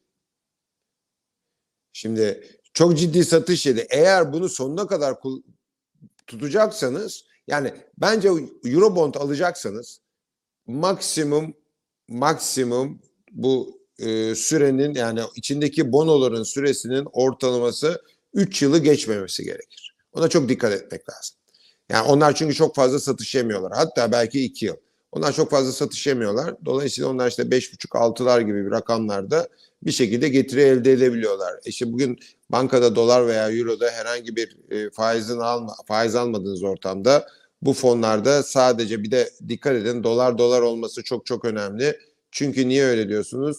[1.93, 3.87] Şimdi çok ciddi satış yedi.
[3.89, 5.15] Eğer bunu sonuna kadar
[6.27, 8.29] tutacaksanız yani bence
[8.65, 9.99] Eurobond alacaksanız
[10.67, 11.53] maksimum
[12.07, 18.01] maksimum bu e, sürenin yani içindeki bonoların süresinin ortalaması
[18.33, 19.95] 3 yılı geçmemesi gerekir.
[20.13, 21.37] Ona çok dikkat etmek lazım.
[21.89, 23.71] Yani onlar çünkü çok fazla satış yemiyorlar.
[23.75, 24.75] Hatta belki 2 yıl.
[25.11, 26.55] Onlar çok fazla satış yemiyorlar.
[26.65, 29.47] Dolayısıyla onlar işte 5,5-6'lar gibi bir rakamlarda
[29.85, 31.53] bir şekilde getiri elde edebiliyorlar.
[31.53, 32.19] E İşte bugün
[32.49, 37.27] bankada dolar veya euroda herhangi bir e, faizin alma, faiz almadığınız ortamda
[37.61, 41.97] bu fonlarda sadece bir de dikkat edin dolar dolar olması çok çok önemli.
[42.31, 43.57] Çünkü niye öyle diyorsunuz?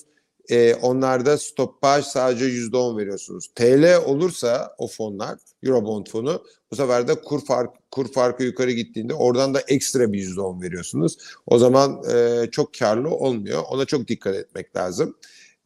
[0.49, 3.49] e, onlarda stopaj sadece %10 veriyorsunuz.
[3.55, 9.15] TL olursa o fonlar, Eurobond fonu bu sefer de kur fark kur farkı yukarı gittiğinde
[9.15, 11.17] oradan da ekstra bir %10 veriyorsunuz.
[11.47, 13.63] O zaman e, çok karlı olmuyor.
[13.71, 15.17] Ona çok dikkat etmek lazım.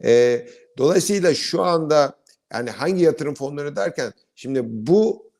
[0.05, 0.47] E,
[0.79, 2.21] dolayısıyla şu anda
[2.53, 5.31] yani hangi yatırım fonları derken şimdi bu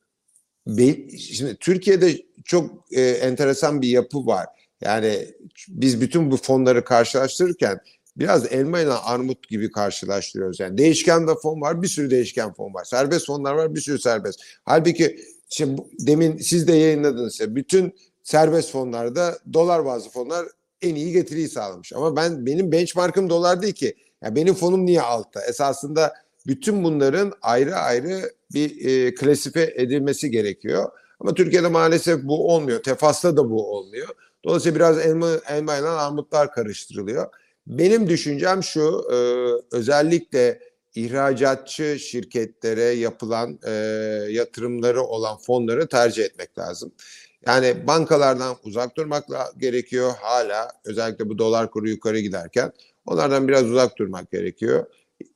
[1.19, 4.47] şimdi Türkiye'de çok e, enteresan bir yapı var.
[4.81, 5.27] Yani
[5.67, 7.79] biz bütün bu fonları karşılaştırırken
[8.17, 10.59] biraz elma ile armut gibi karşılaştırıyoruz.
[10.59, 12.83] Yani değişken de fon var, bir sürü değişken fon var.
[12.83, 14.41] Serbest fonlar var, bir sürü serbest.
[14.63, 15.19] Halbuki
[15.49, 20.45] şimdi demin siz de yayınladınız ya bütün serbest fonlarda dolar bazlı fonlar
[20.81, 21.93] en iyi getiriyi sağlamış.
[21.93, 23.95] Ama ben benim benchmark'ım dolar değil ki.
[24.23, 25.41] Ya benim fonum niye altta?
[25.45, 26.13] Esasında
[26.47, 30.91] bütün bunların ayrı ayrı bir e, klasife edilmesi gerekiyor.
[31.19, 32.83] Ama Türkiye'de maalesef bu olmuyor.
[32.83, 34.07] Tefas'ta da bu olmuyor.
[34.45, 37.27] Dolayısıyla biraz elma, elma ile armutlar karıştırılıyor.
[37.67, 39.17] Benim düşüncem şu, e,
[39.75, 40.59] özellikle
[40.95, 43.71] ihracatçı şirketlere yapılan e,
[44.29, 46.91] yatırımları olan fonları tercih etmek lazım.
[47.47, 49.25] Yani bankalardan uzak durmak
[49.57, 52.71] gerekiyor hala özellikle bu dolar kuru yukarı giderken
[53.05, 54.85] onlardan biraz uzak durmak gerekiyor.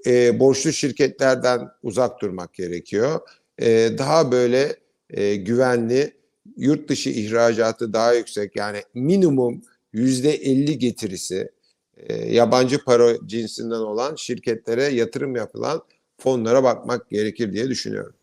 [0.06, 3.20] E, borçlu şirketlerden uzak durmak gerekiyor.
[3.62, 4.76] E, daha böyle
[5.10, 6.14] e, güvenli
[6.58, 9.62] yurt dışı ihracatı daha yüksek yani minimum
[9.94, 11.50] yüzde 50 getirisi
[11.98, 15.82] e, yabancı para cinsinden olan şirketlere yatırım yapılan
[16.18, 18.14] fonlara bakmak gerekir diye düşünüyorum.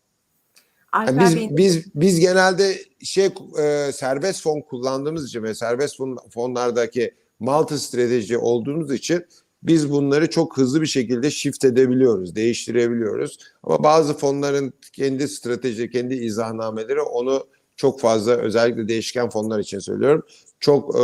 [0.94, 3.26] Yani biz biz biz genelde şey
[3.58, 9.26] e, serbest fon kullandığımız için ve serbest fon, fonlardaki multi strateji olduğumuz için
[9.62, 13.38] biz bunları çok hızlı bir şekilde shift edebiliyoruz, değiştirebiliyoruz.
[13.62, 20.26] Ama bazı fonların kendi strateji, kendi izahnameleri onu çok fazla özellikle değişken fonlar için söylüyorum.
[20.60, 21.02] Çok e,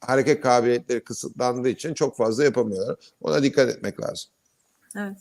[0.00, 2.96] hareket kabiliyetleri kısıtlandığı için çok fazla yapamıyorlar.
[3.20, 4.30] Ona dikkat etmek lazım.
[4.96, 5.16] Evet.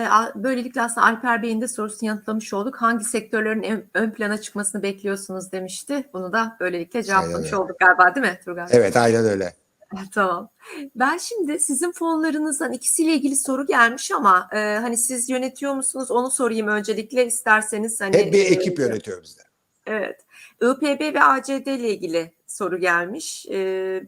[0.00, 2.76] A- Böylelikle aslında Alper Bey'in de sorusunu yanıtlamış olduk.
[2.76, 6.08] Hangi sektörlerin ön, plana çıkmasını bekliyorsunuz demişti.
[6.12, 8.66] Bunu da böylelikle cevaplamış olduk galiba değil mi Turgay?
[8.70, 9.52] Evet aynen öyle.
[10.14, 10.48] Tamam.
[10.96, 16.30] Ben şimdi sizin fonlarınızdan ikisiyle ilgili soru gelmiş ama e, hani siz yönetiyor musunuz onu
[16.30, 18.00] sorayım öncelikle isterseniz.
[18.00, 19.42] Hani, Hep bir e, ekip yönetiyor bizde.
[19.86, 20.20] Evet.
[20.62, 23.46] IPB ve ACD ile ilgili soru gelmiş.
[23.50, 23.56] E,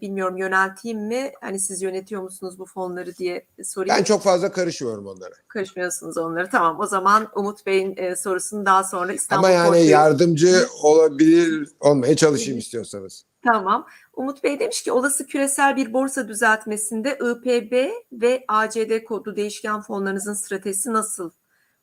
[0.00, 1.32] bilmiyorum yönelteyim mi?
[1.40, 3.96] Hani siz yönetiyor musunuz bu fonları diye sorayım.
[3.98, 5.34] Ben çok fazla karışmıyorum onlara.
[5.48, 6.48] Karışmıyorsunuz onları.
[6.50, 6.80] Tamam.
[6.80, 12.16] O zaman Umut Bey'in e, sorusunu daha sonra İstanbul Ama yani Portföy- yardımcı olabilir olmaya
[12.16, 13.24] çalışayım istiyorsanız.
[13.44, 13.86] Tamam.
[14.16, 20.34] Umut Bey demiş ki olası küresel bir borsa düzeltmesinde IPB ve ACD kodlu değişken fonlarınızın
[20.34, 21.30] stratejisi nasıl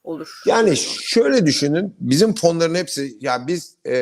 [0.04, 0.42] olur?
[0.46, 3.96] Yani şöyle düşünün, bizim fonların hepsi, ya biz e,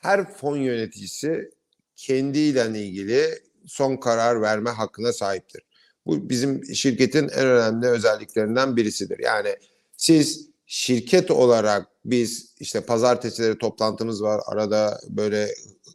[0.00, 1.50] her fon yöneticisi
[1.96, 5.62] kendiyle ilgili son karar verme hakkına sahiptir.
[6.06, 9.18] Bu bizim şirketin en önemli özelliklerinden birisidir.
[9.18, 9.56] Yani
[9.96, 14.40] siz şirket olarak biz işte pazartesileri toplantımız var.
[14.46, 15.48] Arada böyle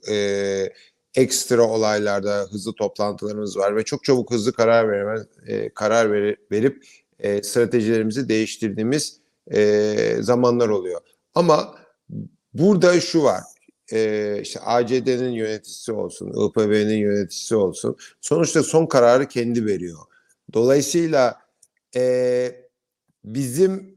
[0.10, 0.70] e,
[1.16, 6.86] ekstra olaylarda hızlı toplantılarımız var ve çok çabuk hızlı karar verme, e, karar veri- verip
[7.20, 9.20] e, stratejilerimizi değiştirdiğimiz
[9.52, 11.02] e, zamanlar oluyor.
[11.36, 11.76] Ama
[12.54, 13.42] burada şu var.
[13.92, 17.98] E, işte ACD'nin yöneticisi olsun, IPB'nin yöneticisi olsun.
[18.22, 20.00] Sonuçta son kararı kendi veriyor.
[20.54, 21.40] Dolayısıyla
[21.96, 22.52] e,
[23.24, 23.96] bizim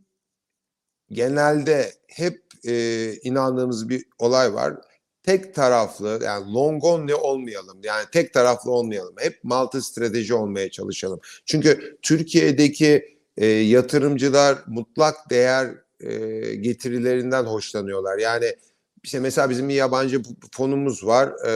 [1.11, 4.74] genelde hep e, inandığımız bir olay var.
[5.22, 7.79] Tek taraflı yani long only olmayalım.
[7.83, 9.14] Yani tek taraflı olmayalım.
[9.18, 11.20] Hep multi strateji olmaya çalışalım.
[11.44, 15.68] Çünkü Türkiye'deki e, yatırımcılar mutlak değer
[16.01, 16.11] e,
[16.55, 18.18] getirilerinden hoşlanıyorlar.
[18.18, 18.55] Yani
[19.09, 21.51] işte mesela bizim bir yabancı fonumuz var, e,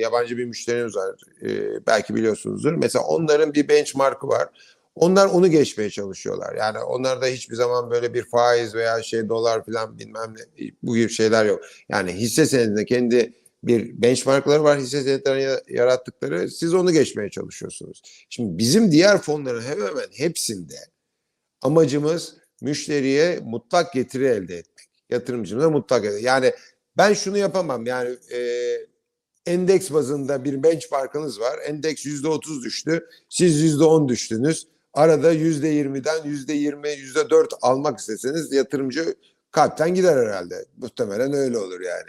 [0.00, 1.20] yabancı bir müşterimiz var.
[1.42, 2.72] E, belki biliyorsunuzdur.
[2.72, 4.48] Mesela onların bir benchmark'ı var.
[4.94, 6.54] Onlar onu geçmeye çalışıyorlar.
[6.54, 11.10] Yani onlarda hiçbir zaman böyle bir faiz veya şey dolar falan bilmem ne bu gibi
[11.10, 11.60] şeyler yok.
[11.88, 13.32] Yani hisse senedinde kendi
[13.62, 18.02] bir benchmarkları var hisse senetlerini yarattıkları siz onu geçmeye çalışıyorsunuz.
[18.30, 20.76] Şimdi bizim diğer fonların hemen hemen hepsinde
[21.62, 24.88] amacımız müşteriye mutlak getiri elde etmek.
[25.10, 26.22] Yatırımcımıza mutlak getiri.
[26.22, 26.52] Yani
[26.98, 28.40] ben şunu yapamam yani e,
[29.46, 31.58] endeks bazında bir benchmarkınız var.
[31.66, 33.06] Endeks %30 düştü.
[33.28, 34.66] Siz %10 düştünüz.
[34.94, 39.14] Arada %20'den %20, %4 almak isteseniz yatırımcı
[39.50, 40.64] kalpten gider herhalde.
[40.76, 42.08] Muhtemelen öyle olur yani.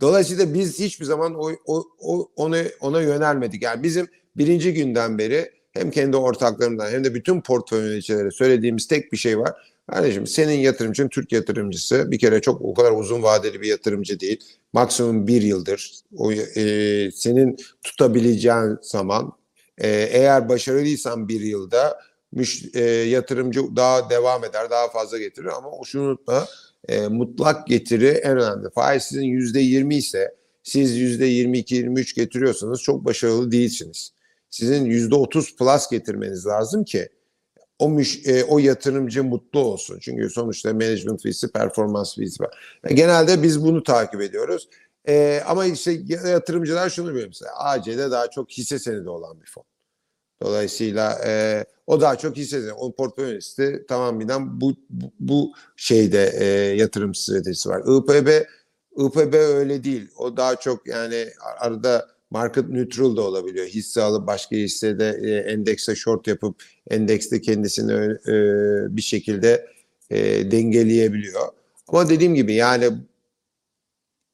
[0.00, 3.62] Dolayısıyla biz hiçbir zaman o, o, o, ona, ona yönelmedik.
[3.62, 9.12] Yani bizim birinci günden beri hem kendi ortaklarımdan hem de bütün portföy yöneticilere söylediğimiz tek
[9.12, 9.79] bir şey var.
[9.90, 14.44] Kardeşim senin yatırımcın Türk yatırımcısı bir kere çok o kadar uzun vadeli bir yatırımcı değil.
[14.72, 15.92] Maksimum bir yıldır.
[16.16, 19.32] O, e, senin tutabileceğin zaman
[19.78, 22.00] e, eğer başarılıysan bir yılda
[22.32, 26.46] müş, e, yatırımcı daha devam eder, daha fazla getirir ama şunu unutma
[26.88, 28.70] e, mutlak getiri en önemli.
[28.74, 34.12] Faiz sizin yüzde yirmi ise siz yüzde yirmi iki, yirmi üç getiriyorsanız çok başarılı değilsiniz.
[34.50, 37.08] Sizin yüzde otuz plus getirmeniz lazım ki
[37.80, 39.98] o müş, e, o yatırımcı mutlu olsun.
[40.00, 42.80] Çünkü sonuçta management fee'si, performans fee'si var.
[42.84, 44.68] E, genelde biz bunu takip ediyoruz.
[45.08, 47.50] E, ama işte yatırımcılar şunu biliyor mesela.
[47.56, 49.64] AC'de daha çok hisse senedi olan bir fon.
[50.42, 52.72] Dolayısıyla e, o daha çok hisse senedi.
[52.72, 56.44] O portföy yöneticisi tamamen bu, bu, bu şeyde e,
[56.76, 57.80] yatırım stratejisi var.
[57.80, 58.46] IPB
[58.98, 60.10] IPB öyle değil.
[60.16, 61.28] O daha çok yani
[61.60, 63.66] arada market neutral da olabiliyor.
[63.66, 67.92] Hisse alıp başka hissede e, endekse short yapıp endekste kendisini
[68.28, 68.36] e,
[68.96, 69.66] bir şekilde
[70.10, 71.48] e, dengeleyebiliyor.
[71.88, 72.90] Ama dediğim gibi yani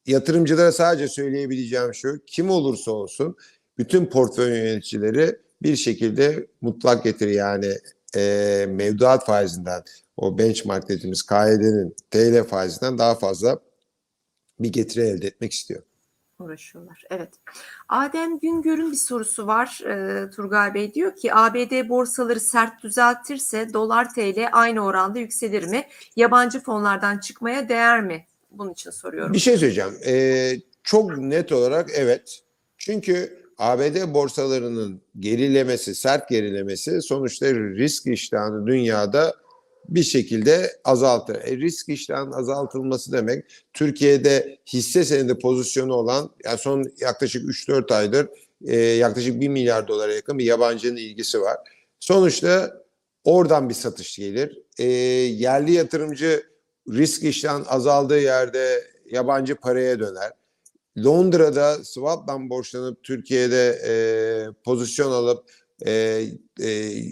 [0.07, 3.37] yatırımcılara sadece söyleyebileceğim şu kim olursa olsun
[3.79, 7.73] bütün portföy yöneticileri bir şekilde mutlak getiri yani
[8.17, 9.83] e, mevduat faizinden
[10.17, 13.59] o benchmark dediğimiz KYD'nin TL faizinden daha fazla
[14.61, 15.83] bir getiri elde etmek istiyor.
[16.39, 17.03] Uğraşıyorlar.
[17.11, 17.29] Evet.
[17.89, 19.81] Adem Güngör'ün bir sorusu var.
[19.87, 25.87] E, Turgay Bey diyor ki ABD borsaları sert düzeltirse dolar TL aynı oranda yükselir mi?
[26.17, 28.27] Yabancı fonlardan çıkmaya değer mi?
[28.51, 29.33] Bunun için soruyorum.
[29.33, 29.95] Bir şey söyleyeceğim.
[30.07, 32.41] Ee, çok net olarak evet.
[32.79, 39.35] Çünkü ABD borsalarının gerilemesi, sert gerilemesi sonuçta risk iştahını dünyada
[39.89, 41.35] bir şekilde azaltır.
[41.35, 48.29] E, risk iştahının azaltılması demek Türkiye'de hisse senedi pozisyonu olan yani son yaklaşık 3-4 aydır
[48.65, 51.57] e, yaklaşık 1 milyar dolara yakın bir yabancının ilgisi var.
[52.01, 52.83] Sonuçta
[53.25, 54.63] oradan bir satış gelir.
[54.79, 56.43] E, yerli yatırımcı
[56.89, 60.33] risk iştahın azaldığı yerde yabancı paraya döner.
[61.05, 63.95] Londra'da swap'tan borçlanıp Türkiye'de e,
[64.65, 65.51] pozisyon alıp
[65.87, 66.23] e,
[66.63, 67.03] e,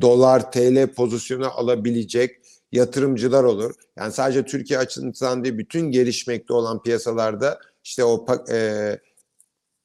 [0.00, 2.36] dolar TL pozisyonu alabilecek
[2.72, 3.74] yatırımcılar olur.
[3.96, 8.98] Yani sadece Türkiye açısından değil bütün gelişmekte olan piyasalarda işte o e,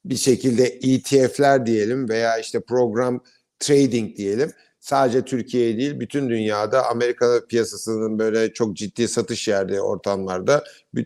[0.05, 3.23] bir şekilde ETF'ler diyelim veya işte program
[3.59, 4.51] trading diyelim.
[4.79, 10.63] Sadece Türkiye değil bütün dünyada Amerika piyasasının böyle çok ciddi satış yerli ortamlarda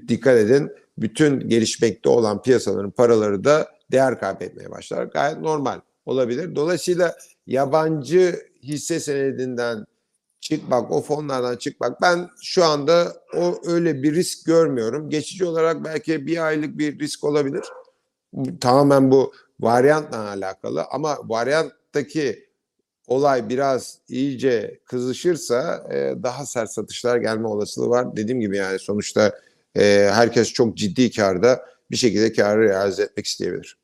[0.08, 5.04] dikkat edin bütün gelişmekte olan piyasaların paraları da değer kaybetmeye başlar.
[5.04, 6.56] Gayet normal olabilir.
[6.56, 7.16] Dolayısıyla
[7.48, 9.86] yabancı hisse senedinden
[10.40, 15.10] çık bak o fonlardan çık bak ben şu anda o öyle bir risk görmüyorum.
[15.10, 17.64] Geçici olarak belki bir aylık bir risk olabilir.
[18.62, 22.46] Tamamen bu varyantla alakalı ama varyanttaki
[23.08, 28.16] olay biraz iyice kızışırsa e, daha sert satışlar gelme olasılığı var.
[28.16, 29.40] Dediğim gibi yani sonuçta
[29.78, 33.78] e, herkes çok ciddi karda bir şekilde karı realize etmek isteyebilir.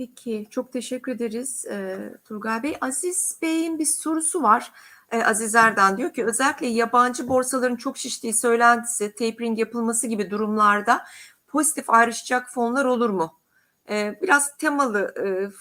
[0.00, 2.76] Peki çok teşekkür ederiz e, Turgay Bey.
[2.80, 4.72] Aziz Bey'in bir sorusu var.
[5.12, 11.04] E, Aziz Erdan diyor ki özellikle yabancı borsaların çok şiştiği söylentisi, tapering yapılması gibi durumlarda
[11.48, 13.40] pozitif ayrışacak fonlar olur mu?
[13.90, 15.14] E, biraz temalı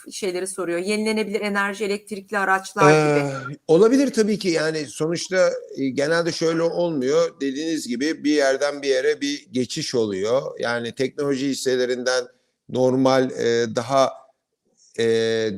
[0.07, 0.79] e, şeyleri soruyor.
[0.79, 3.27] Yenilenebilir enerji, elektrikli araçlar gibi.
[3.27, 7.41] Ee, olabilir tabii ki yani sonuçta e, genelde şöyle olmuyor.
[7.41, 10.41] Dediğiniz gibi bir yerden bir yere bir geçiş oluyor.
[10.59, 12.23] Yani teknoloji hisselerinden
[12.69, 14.28] normal e, daha
[15.00, 15.04] e,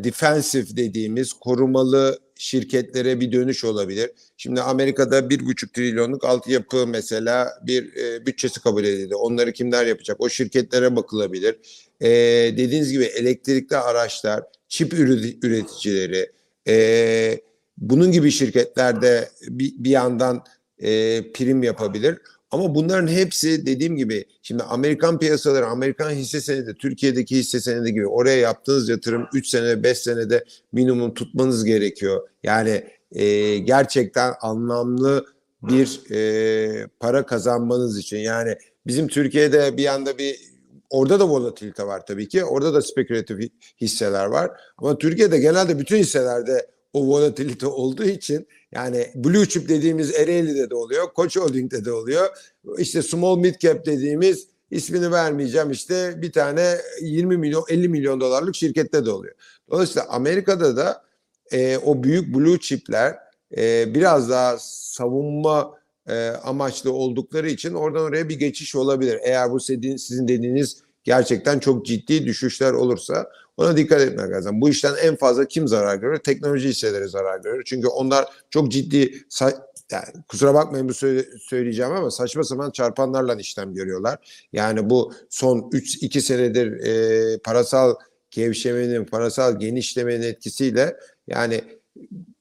[0.04, 4.12] defensive dediğimiz korumalı şirketlere bir dönüş olabilir.
[4.38, 9.16] Şimdi Amerika'da bir buçuk trilyonluk altyapı mesela bir e, bütçesi kabul edildi.
[9.16, 10.22] Onları kimler yapacak?
[10.22, 11.56] O şirketlere bakılabilir.
[12.02, 12.10] E,
[12.58, 16.32] dediğiniz gibi elektrikli araçlar, çip üreticileri,
[16.68, 17.42] e,
[17.78, 20.44] bunun gibi şirketlerde bir, bir yandan
[20.80, 22.18] e, prim yapabilir.
[22.52, 28.08] Ama bunların hepsi dediğim gibi şimdi Amerikan piyasaları, Amerikan hisse senedi, Türkiye'deki hisse senedi gibi
[28.08, 32.30] oraya yaptığınız yatırım 3 sene, 5 senede minimum tutmanız gerekiyor.
[32.44, 35.26] Yani e, gerçekten anlamlı
[35.64, 38.18] bir e, para kazanmanız için.
[38.18, 38.56] Yani
[38.88, 40.40] bizim Türkiye'de bir anda bir
[40.90, 42.44] orada da volatilite var tabii ki.
[42.44, 43.50] Orada da spekülatif
[43.82, 44.52] hisseler var.
[44.78, 50.76] Ama Türkiye'de genelde bütün hisselerde o volatilite olduğu için yani blue chip dediğimiz Ereğli'de de
[50.76, 52.28] oluyor, Koç Holding'de de oluyor.
[52.78, 58.56] İşte small mid cap dediğimiz ismini vermeyeceğim işte bir tane 20 milyon 50 milyon dolarlık
[58.56, 59.36] şirkette de oluyor.
[59.70, 61.04] Dolayısıyla Amerika'da da
[61.52, 63.18] e, o büyük blue chipler
[63.58, 69.20] e, biraz daha savunma e, amaçlı oldukları için oradan oraya bir geçiş olabilir.
[69.24, 74.62] Eğer bu sizin dediğiniz gerçekten çok ciddi düşüşler olursa ona dikkat etmek lazım.
[74.62, 76.18] Bu işten en fazla kim zarar görür?
[76.18, 77.64] Teknoloji hisseleri zarar görür.
[77.66, 79.14] Çünkü onlar çok ciddi
[79.92, 80.94] yani kusura bakmayın bu
[81.40, 84.48] söyleyeceğim ama saçma sapan çarpanlarla işlem görüyorlar.
[84.54, 87.96] Yani bu son 3-2 senedir e, parasal
[88.32, 90.98] gevşemenin, parasal genişlemenin etkisiyle
[91.28, 91.62] yani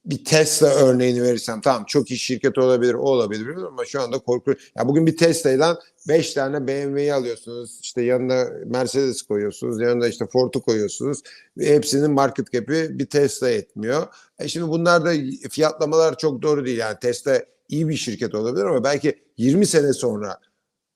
[0.05, 4.51] bir Tesla örneğini verirsem tamam çok iyi şirket olabilir o olabilir ama şu anda korku
[4.77, 10.61] ya bugün bir Tesla'dan 5 tane BMW'yi alıyorsunuz işte yanına Mercedes koyuyorsunuz yanına işte Ford'u
[10.61, 11.21] koyuyorsunuz
[11.59, 14.07] hepsinin market cap'i bir Tesla etmiyor.
[14.39, 15.13] E şimdi bunlar da
[15.49, 20.39] fiyatlamalar çok doğru değil yani Tesla iyi bir şirket olabilir ama belki 20 sene sonra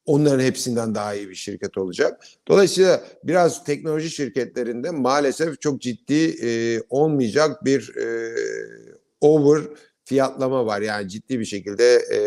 [0.06, 2.24] onların hepsinden daha iyi bir şirket olacak.
[2.48, 8.36] Dolayısıyla biraz teknoloji şirketlerinde maalesef çok ciddi e, olmayacak bir e,
[9.22, 9.62] over
[10.06, 10.82] fiyatlama var.
[10.82, 12.20] Yani ciddi bir şekilde e,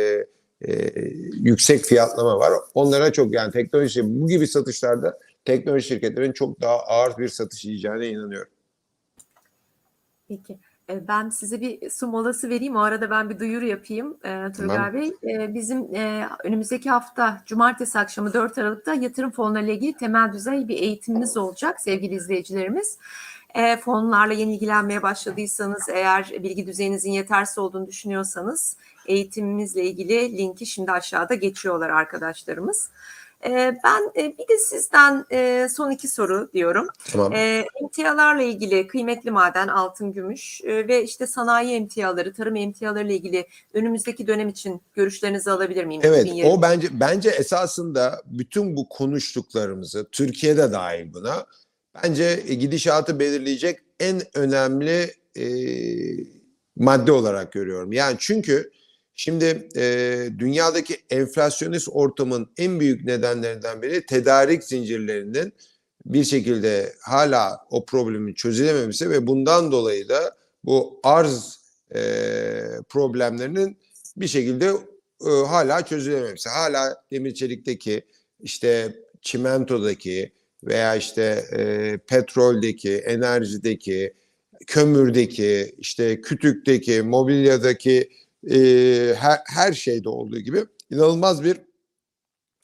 [0.72, 0.93] e,
[1.32, 2.53] yüksek fiyatlama var.
[2.74, 8.09] Onlara çok yani teknoloji bu gibi satışlarda teknoloji şirketlerin çok daha ağır bir satış yiyeceğine
[8.09, 8.53] inanıyorum.
[10.28, 10.59] Peki.
[10.91, 12.76] E, Ben size bir su molası vereyim.
[12.76, 14.95] O arada ben bir duyuru yapayım e, Turgay Tamam.
[14.95, 15.34] Bey.
[15.34, 20.68] E, bizim e, önümüzdeki hafta Cumartesi akşamı 4 Aralık'ta yatırım fonları ile ilgili temel düzey
[20.68, 22.99] bir eğitimimiz olacak sevgili izleyicilerimiz.
[23.55, 28.76] E, fonlarla yeni ilgilenmeye başladıysanız eğer bilgi düzeyinizin yetersiz olduğunu düşünüyorsanız
[29.07, 32.90] eğitimimizle ilgili linki şimdi aşağıda geçiyorlar arkadaşlarımız.
[33.44, 36.88] E, ben e, bir de sizden e, son iki soru diyorum.
[37.12, 37.32] Tamam.
[37.82, 44.26] Emtialarla ilgili kıymetli maden, altın, gümüş ve işte sanayi emtiaları, tarım emtiaları ile ilgili önümüzdeki
[44.26, 46.03] dönem için görüşlerinizi alabilir miyim?
[46.05, 46.51] Evet, 2020?
[46.51, 51.46] o bence bence esasında bütün bu konuştuklarımızı Türkiye'de dahil buna
[51.95, 55.47] bence e, gidişatı belirleyecek en önemli e,
[56.76, 57.93] madde olarak görüyorum.
[57.93, 58.70] Yani çünkü
[59.14, 65.53] şimdi e, dünyadaki enflasyonist ortamın en büyük nedenlerinden biri tedarik zincirlerinin
[66.07, 71.59] bir şekilde hala o problemin çözülememesi ve bundan dolayı da bu arz
[71.95, 72.01] e,
[72.89, 73.78] problemlerinin
[74.16, 74.66] bir şekilde
[75.26, 76.49] e, hala çözülememesi.
[76.49, 78.03] Hala demir çelikteki
[78.41, 80.32] işte çimentodaki
[80.64, 84.14] veya işte e, petroldeki, enerjideki,
[84.66, 88.11] kömürdeki, işte kütükteki, mobilyadaki
[88.50, 88.59] e,
[89.18, 91.61] her, her şeyde olduğu gibi inanılmaz bir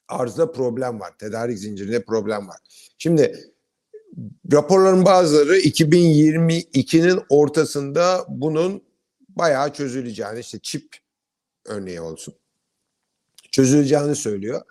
[0.08, 1.18] arzda problem var.
[1.18, 2.58] Tedarik zincirinde problem var.
[2.98, 3.52] Şimdi
[4.52, 8.82] raporların bazıları 2022'nin ortasında bunun
[9.28, 10.96] bayağı çözüleceğini işte çip
[11.66, 12.34] örneği olsun
[13.54, 14.62] çözüleceğini söylüyor.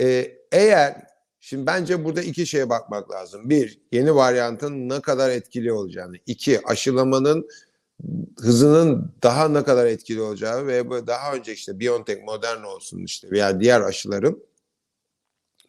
[0.00, 1.06] Ee, eğer
[1.42, 3.50] şimdi bence burada iki şeye bakmak lazım.
[3.50, 6.16] Bir, yeni varyantın ne kadar etkili olacağını.
[6.26, 7.48] İki, aşılamanın
[8.40, 13.60] hızının daha ne kadar etkili olacağı ve daha önce işte BioNTech, Moderna olsun işte veya
[13.60, 14.42] diğer aşıların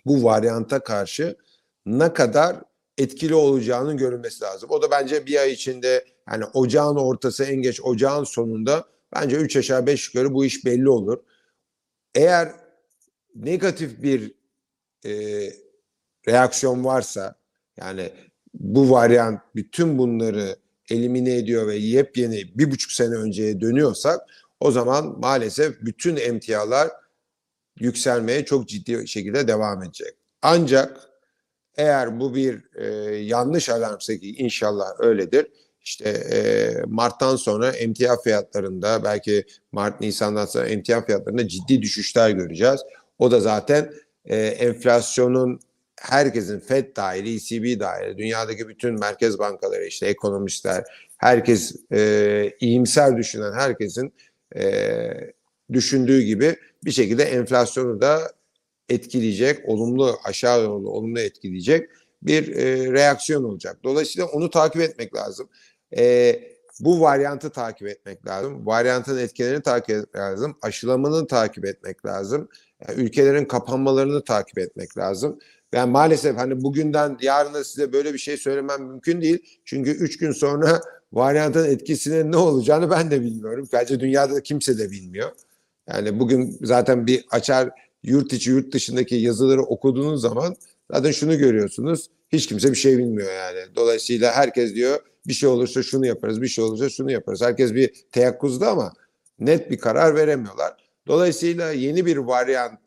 [0.06, 1.38] bu varyanta karşı
[1.86, 2.56] ne kadar
[2.98, 4.70] etkili olacağının görülmesi lazım.
[4.72, 9.58] O da bence bir ay içinde yani ocağın ortası en geç ocağın sonunda bence 3
[9.58, 11.18] aşağı 5 yukarı bu iş belli olur.
[12.16, 12.52] Eğer
[13.36, 14.34] negatif bir
[15.06, 15.62] e,
[16.28, 17.36] reaksiyon varsa
[17.78, 18.10] yani
[18.54, 20.56] bu varyant bütün bunları
[20.90, 24.22] elimine ediyor ve yepyeni bir buçuk sene önceye dönüyorsak
[24.60, 26.90] o zaman maalesef bütün emtialar
[27.80, 30.14] yükselmeye çok ciddi şekilde devam edecek.
[30.42, 31.10] Ancak
[31.76, 35.48] eğer bu bir e, yanlış alarmsa ki inşallah öyledir.
[35.82, 36.38] İşte e,
[36.88, 42.82] Mart'tan sonra emtia fiyatlarında belki Mart Nisan'dan sonra emtia fiyatlarında ciddi düşüşler göreceğiz.
[43.20, 43.94] O da zaten
[44.26, 45.60] e, enflasyonun
[46.10, 50.84] herkesin FED dahil, ECB dahil, dünyadaki bütün merkez bankaları işte ekonomistler,
[51.18, 54.14] herkes e, iyimser düşünen herkesin
[54.56, 55.10] e,
[55.74, 58.34] düşündüğü gibi bir şekilde enflasyonu da
[58.89, 61.89] etkileyecek, olumlu aşağı yönlü olumlu etkileyecek
[62.22, 63.78] bir e, reaksiyon olacak.
[63.84, 65.49] Dolayısıyla onu takip etmek lazım.
[65.97, 66.39] E,
[66.80, 68.66] bu varyantı takip etmek lazım.
[68.66, 70.58] Varyantın etkilerini takip etmek lazım.
[70.62, 72.49] Aşılamanı takip etmek lazım.
[72.88, 75.39] Yani ülkelerin kapanmalarını takip etmek lazım.
[75.74, 79.40] Yani maalesef hani bugünden yarına size böyle bir şey söylemem mümkün değil.
[79.66, 80.82] Çünkü üç gün sonra
[81.14, 83.70] varyantın etkisinin ne olacağını ben de bilmiyorum.
[83.74, 85.32] Bence dünyada da kimse de bilmiyor.
[85.90, 87.70] Yani bugün zaten bir açar
[88.04, 90.56] yurt içi yurt dışındaki yazıları okuduğunuz zaman
[90.92, 92.10] zaten şunu görüyorsunuz.
[92.30, 93.76] Hiç kimse bir şey bilmiyor yani.
[93.76, 97.42] Dolayısıyla herkes diyor bir şey olursa şunu yaparız, bir şey olursa şunu yaparız.
[97.42, 98.94] Herkes bir teyakkuzda ama
[99.40, 100.74] net bir karar veremiyorlar.
[101.08, 102.80] Dolayısıyla yeni bir varyant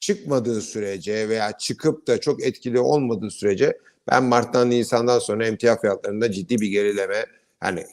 [0.00, 3.78] çıkmadığı sürece veya çıkıp da çok etkili olmadığı sürece
[4.10, 7.26] ben Mart'tan Nisan'dan sonra emtia fiyatlarında ciddi bir gerileme
[7.64, 7.86] yani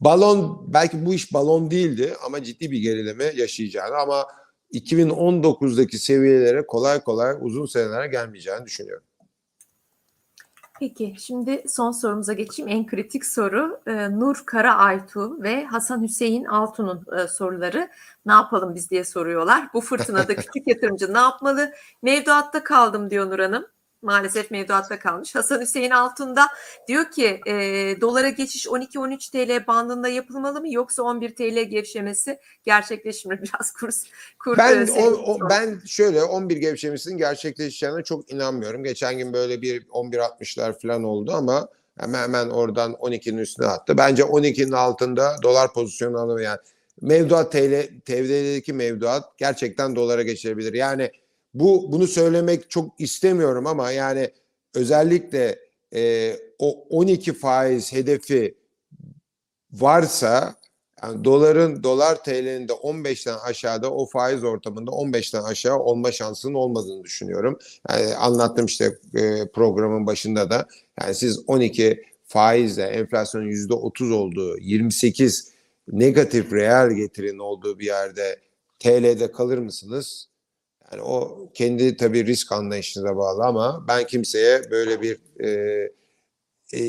[0.00, 4.26] balon belki bu iş balon değildi ama ciddi bir gerileme yaşayacağını ama
[4.72, 9.04] 2019'daki seviyelere kolay kolay uzun senelere gelmeyeceğini düşünüyorum.
[10.80, 12.68] Peki şimdi son sorumuza geçeyim.
[12.68, 17.90] En kritik soru e, Nur Kara Aytu ve Hasan Hüseyin Altun'un e, soruları.
[18.26, 19.68] Ne yapalım biz diye soruyorlar.
[19.74, 21.72] Bu fırtınada küçük yatırımcı ne yapmalı?
[22.02, 23.66] Mevduatta kaldım diyor Nur Hanım.
[24.02, 25.34] Maalesef mevduatta kalmış.
[25.34, 26.46] Hasan Hüseyin Altunda
[26.88, 27.52] diyor ki e,
[28.00, 33.40] dolara geçiş 12-13 TL bandında yapılmalı mı yoksa 11 TL gevşemesi gerçekleşir mi?
[33.42, 34.04] Biraz kurs
[34.38, 38.84] kur Ben e, o, o- ben şöyle 11 gevşemesinin gerçekleşeceğine çok inanmıyorum.
[38.84, 41.68] Geçen gün böyle bir 11.60'lar falan oldu ama
[42.00, 43.98] hemen hemen oradan 12'nin üstüne attı.
[43.98, 46.58] Bence 12'nin altında dolar pozisyonu alıyor yani.
[47.00, 50.72] Mevduat TL, TL'deki mevduat gerçekten dolara geçebilir.
[50.74, 51.10] Yani
[51.60, 54.30] bu bunu söylemek çok istemiyorum ama yani
[54.74, 55.58] özellikle
[55.94, 58.54] e, o 12 faiz hedefi
[59.72, 60.54] varsa
[61.02, 67.04] yani doların dolar TL'nin de 15'ten aşağıda o faiz ortamında 15'ten aşağı olma şansının olmadığını
[67.04, 67.58] düşünüyorum.
[67.88, 70.66] Yani anlattım işte e, programın başında da.
[71.00, 75.52] Yani siz 12 faizle enflasyonun %30 olduğu 28
[75.88, 78.40] negatif reel getirinin olduğu bir yerde
[78.78, 80.27] TL'de kalır mısınız?
[80.92, 85.48] Yani o kendi tabii risk anlayışınıza bağlı ama ben kimseye böyle bir e,
[86.74, 86.80] e,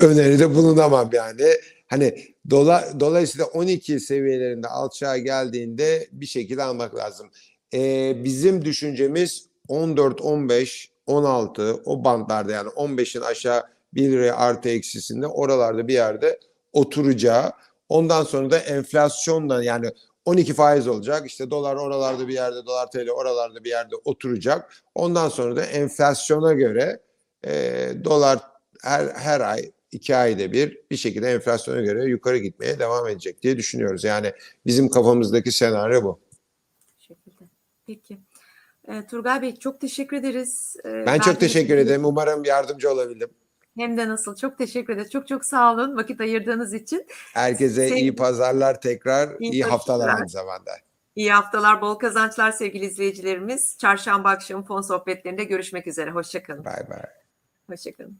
[0.00, 1.44] öneride bulunamam yani.
[1.86, 7.30] Hani dola, dolayısıyla 12 seviyelerinde alçağa geldiğinde bir şekilde almak lazım.
[7.74, 13.62] E, bizim düşüncemiz 14, 15, 16 o bantlarda yani 15'in aşağı
[13.94, 16.40] 1 liraya artı eksisinde oralarda bir yerde
[16.72, 17.52] oturacağı.
[17.88, 19.86] Ondan sonra da enflasyonla yani
[20.26, 21.26] 12 faiz olacak.
[21.26, 24.72] İşte dolar oralarda bir yerde, dolar TL oralarda bir yerde oturacak.
[24.94, 27.00] Ondan sonra da enflasyona göre
[27.46, 28.38] e, dolar
[28.82, 33.56] her her ay iki ayda bir bir şekilde enflasyona göre yukarı gitmeye devam edecek diye
[33.56, 34.04] düşünüyoruz.
[34.04, 34.32] Yani
[34.66, 36.20] bizim kafamızdaki senaryo bu.
[36.98, 37.44] Şekilde.
[37.86, 38.18] Peki.
[38.88, 40.76] E, Turgay Bey çok teşekkür ederiz.
[40.84, 42.04] E, Ben çok verdiğiniz teşekkür ederim.
[42.04, 43.30] Umarım yardımcı olabildim.
[43.76, 44.36] Hem de nasıl.
[44.36, 45.10] Çok teşekkür ederiz.
[45.10, 47.06] Çok çok sağ olun vakit ayırdığınız için.
[47.34, 50.70] Herkese Sevgili- iyi pazarlar tekrar, İyi iyi haftalar aynı zamanda.
[51.16, 53.78] İyi haftalar, bol kazançlar sevgili izleyicilerimiz.
[53.78, 56.10] Çarşamba akşamı fon sohbetlerinde görüşmek üzere.
[56.10, 56.64] Hoşçakalın.
[56.64, 57.02] Bay bay.
[57.70, 58.18] Hoşçakalın.